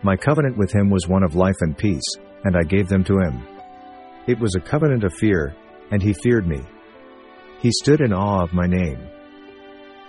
My 0.03 0.15
covenant 0.15 0.57
with 0.57 0.71
him 0.71 0.89
was 0.89 1.07
one 1.07 1.23
of 1.23 1.35
life 1.35 1.55
and 1.61 1.77
peace, 1.77 2.03
and 2.43 2.55
I 2.55 2.63
gave 2.63 2.89
them 2.89 3.03
to 3.05 3.19
him. 3.19 3.41
It 4.27 4.39
was 4.39 4.55
a 4.55 4.61
covenant 4.61 5.03
of 5.03 5.13
fear, 5.13 5.55
and 5.91 6.01
he 6.01 6.13
feared 6.13 6.47
me. 6.47 6.61
He 7.59 7.71
stood 7.71 8.01
in 8.01 8.13
awe 8.13 8.43
of 8.43 8.53
my 8.53 8.67
name. 8.67 8.99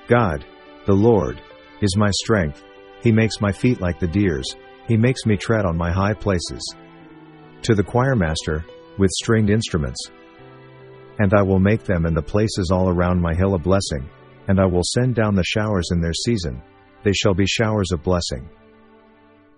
God, 0.08 0.44
the 0.86 0.94
Lord, 0.94 1.40
is 1.80 1.96
my 1.96 2.10
strength, 2.10 2.62
he 3.02 3.12
makes 3.12 3.40
my 3.40 3.52
feet 3.52 3.80
like 3.80 4.00
the 4.00 4.08
deer's, 4.08 4.56
he 4.88 4.96
makes 4.96 5.24
me 5.26 5.36
tread 5.36 5.64
on 5.64 5.76
my 5.76 5.90
high 5.90 6.14
places. 6.14 6.74
To 7.62 7.74
the 7.74 7.82
choirmaster, 7.82 8.64
with 8.98 9.10
stringed 9.10 9.50
instruments. 9.50 10.00
And 11.18 11.32
I 11.34 11.42
will 11.42 11.60
make 11.60 11.84
them 11.84 12.06
and 12.06 12.16
the 12.16 12.22
places 12.22 12.70
all 12.72 12.88
around 12.88 13.20
my 13.20 13.34
hill 13.34 13.54
a 13.54 13.58
blessing, 13.58 14.08
and 14.48 14.60
I 14.60 14.66
will 14.66 14.82
send 14.84 15.14
down 15.14 15.34
the 15.34 15.44
showers 15.44 15.88
in 15.92 16.00
their 16.00 16.12
season, 16.12 16.62
they 17.02 17.12
shall 17.12 17.34
be 17.34 17.46
showers 17.46 17.92
of 17.92 18.02
blessing. 18.02 18.48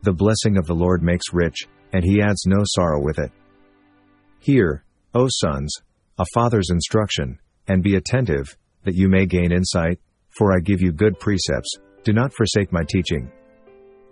The 0.03 0.13
blessing 0.13 0.59
of 0.59 0.67
the 0.67 0.75
Lord 0.75 1.03
makes 1.03 1.33
rich, 1.33 1.67
and 1.93 2.05
he 2.05 2.21
adds 2.21 2.45
no 2.47 2.63
sorrow 2.65 3.03
with 3.03 3.19
it. 3.19 3.31
Hear, 4.41 4.85
O 5.15 5.29
sons, 5.29 5.73
a 6.19 6.27
father's 6.35 6.71
instruction, 6.71 7.39
and 7.69 7.83
be 7.83 7.97
attentive, 7.97 8.57
that 8.85 8.95
you 8.95 9.09
may 9.09 9.27
gain 9.27 9.53
insight, 9.53 9.99
for 10.31 10.53
I 10.53 10.61
give 10.61 10.81
you 10.81 10.93
good 10.93 11.19
precepts, 11.19 11.79
do 12.05 12.13
not 12.13 12.33
forsake 12.35 12.73
my 12.73 12.85
teaching. 12.85 13.31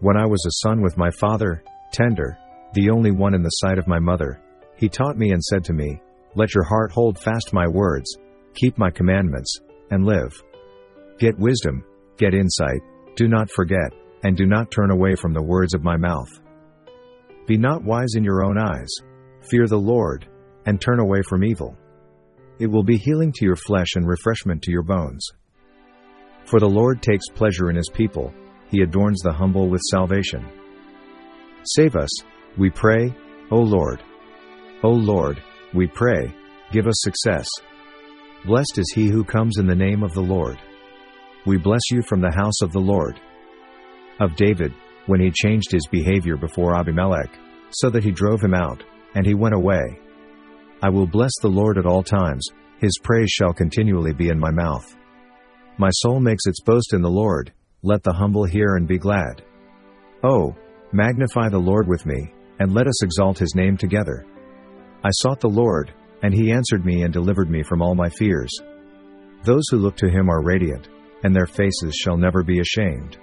When 0.01 0.17
I 0.17 0.27
was 0.27 0.45
a 0.47 0.67
son 0.67 0.83
with 0.83 0.97
my 0.97 1.11
father, 1.11 1.63
tender, 1.93 2.37
the 2.73 2.91
only 2.91 3.11
one 3.11 3.35
in 3.35 3.43
the 3.43 3.51
sight 3.51 3.79
of 3.79 3.87
my 3.87 3.99
mother, 3.99 4.41
he 4.77 4.89
taught 4.89 5.17
me 5.17 5.33
and 5.33 5.43
said 5.43 5.65
to 5.65 5.73
me, 5.73 6.01
Let 6.35 6.55
your 6.55 6.65
heart 6.65 6.93
hold 6.93 7.19
fast 7.19 7.53
my 7.53 7.67
words, 7.67 8.17
keep 8.55 8.77
my 8.79 8.91
commandments, 8.91 9.59
and 9.91 10.05
live. 10.05 10.33
Get 11.19 11.39
wisdom, 11.39 11.85
get 12.17 12.35
insight, 12.35 12.81
do 13.17 13.29
not 13.29 13.51
forget, 13.51 13.93
and 14.25 14.37
do 14.37 14.47
not 14.47 14.71
turn 14.71 14.91
away 14.91 15.15
from 15.15 15.33
the 15.33 15.43
words 15.43 15.75
of 15.75 15.85
my 15.85 15.97
mouth. 15.97 16.29
Be 17.47 17.57
not 17.57 17.85
wise 17.85 18.15
in 18.17 18.25
your 18.25 18.45
own 18.45 18.59
eyes, 18.59 18.89
fear 19.51 19.67
the 19.67 19.77
Lord, 19.77 20.27
and 20.67 20.81
turn 20.81 20.99
away 20.99 21.23
from 21.29 21.45
evil. 21.45 21.77
It 22.59 22.67
will 22.67 22.83
be 22.83 22.97
healing 22.97 23.33
to 23.33 23.45
your 23.45 23.57
flesh 23.57 23.95
and 23.97 24.07
refreshment 24.07 24.63
to 24.63 24.73
your 24.73 24.83
bones. 24.83 25.27
For 26.47 26.61
the 26.61 26.69
Lord 26.69 27.03
takes 27.03 27.29
pleasure 27.29 27.71
in 27.71 27.77
his 27.77 27.91
people, 27.93 28.33
he 28.71 28.83
adorns 28.83 29.21
the 29.21 29.33
humble 29.33 29.69
with 29.69 29.83
salvation. 29.91 30.45
Save 31.65 31.97
us, 31.97 32.11
we 32.57 32.71
pray, 32.71 33.15
O 33.51 33.57
Lord. 33.57 34.03
O 34.85 34.91
Lord, 34.91 35.43
we 35.73 35.87
pray, 35.87 36.31
give 36.71 36.87
us 36.87 36.97
success. 36.99 37.49
Blessed 38.45 38.77
is 38.77 38.93
he 38.95 39.09
who 39.09 39.25
comes 39.25 39.57
in 39.57 39.67
the 39.67 39.75
name 39.75 40.03
of 40.03 40.13
the 40.13 40.21
Lord. 40.21 40.59
We 41.47 41.57
bless 41.57 41.81
you 41.91 42.03
from 42.03 42.21
the 42.21 42.31
house 42.31 42.61
of 42.61 42.71
the 42.71 42.81
Lord. 42.81 43.19
Of 44.21 44.37
David, 44.37 44.75
when 45.07 45.23
he 45.23 45.31
changed 45.31 45.73
his 45.73 45.87
behavior 45.87 46.37
before 46.37 46.77
Abimelech, 46.77 47.31
so 47.71 47.89
that 47.89 48.05
he 48.05 48.11
drove 48.11 48.43
him 48.43 48.53
out, 48.53 48.85
and 49.15 49.25
he 49.25 49.33
went 49.33 49.55
away. 49.55 49.99
I 50.83 50.91
will 50.91 51.07
bless 51.07 51.33
the 51.41 51.49
Lord 51.49 51.79
at 51.79 51.87
all 51.87 52.03
times, 52.03 52.47
his 52.79 52.99
praise 53.03 53.31
shall 53.31 53.55
continually 53.55 54.13
be 54.13 54.29
in 54.29 54.39
my 54.39 54.51
mouth. 54.51 54.95
My 55.79 55.89
soul 55.93 56.21
makes 56.21 56.45
its 56.45 56.61
boast 56.61 56.93
in 56.93 57.01
the 57.01 57.09
Lord, 57.09 57.55
let 57.83 58.03
the 58.03 58.13
humble 58.13 58.45
hear 58.45 58.77
and 58.77 58.87
be 58.87 58.99
glad. 58.99 59.41
Oh, 60.23 60.55
magnify 60.93 61.49
the 61.49 61.57
Lord 61.59 61.89
with 61.89 62.05
me, 62.05 62.35
and 62.59 62.75
let 62.75 62.87
us 62.87 63.03
exalt 63.03 63.39
his 63.39 63.55
name 63.55 63.79
together. 63.79 64.27
I 65.05 65.11
sought 65.11 65.39
the 65.39 65.49
Lord, 65.49 65.93
and 66.23 66.33
he 66.33 66.51
answered 66.51 66.87
me 66.87 67.03
and 67.03 67.13
delivered 67.13 67.51
me 67.51 67.63
from 67.63 67.83
all 67.83 67.95
my 67.95 68.09
fears. 68.09 68.51
Those 69.45 69.65
who 69.71 69.77
look 69.77 69.97
to 69.99 70.09
him 70.09 70.31
are 70.31 70.43
radiant, 70.43 70.89
and 71.23 71.37
their 71.37 71.47
faces 71.47 71.95
shall 71.95 72.17
never 72.17 72.43
be 72.43 72.61
ashamed. 72.61 73.19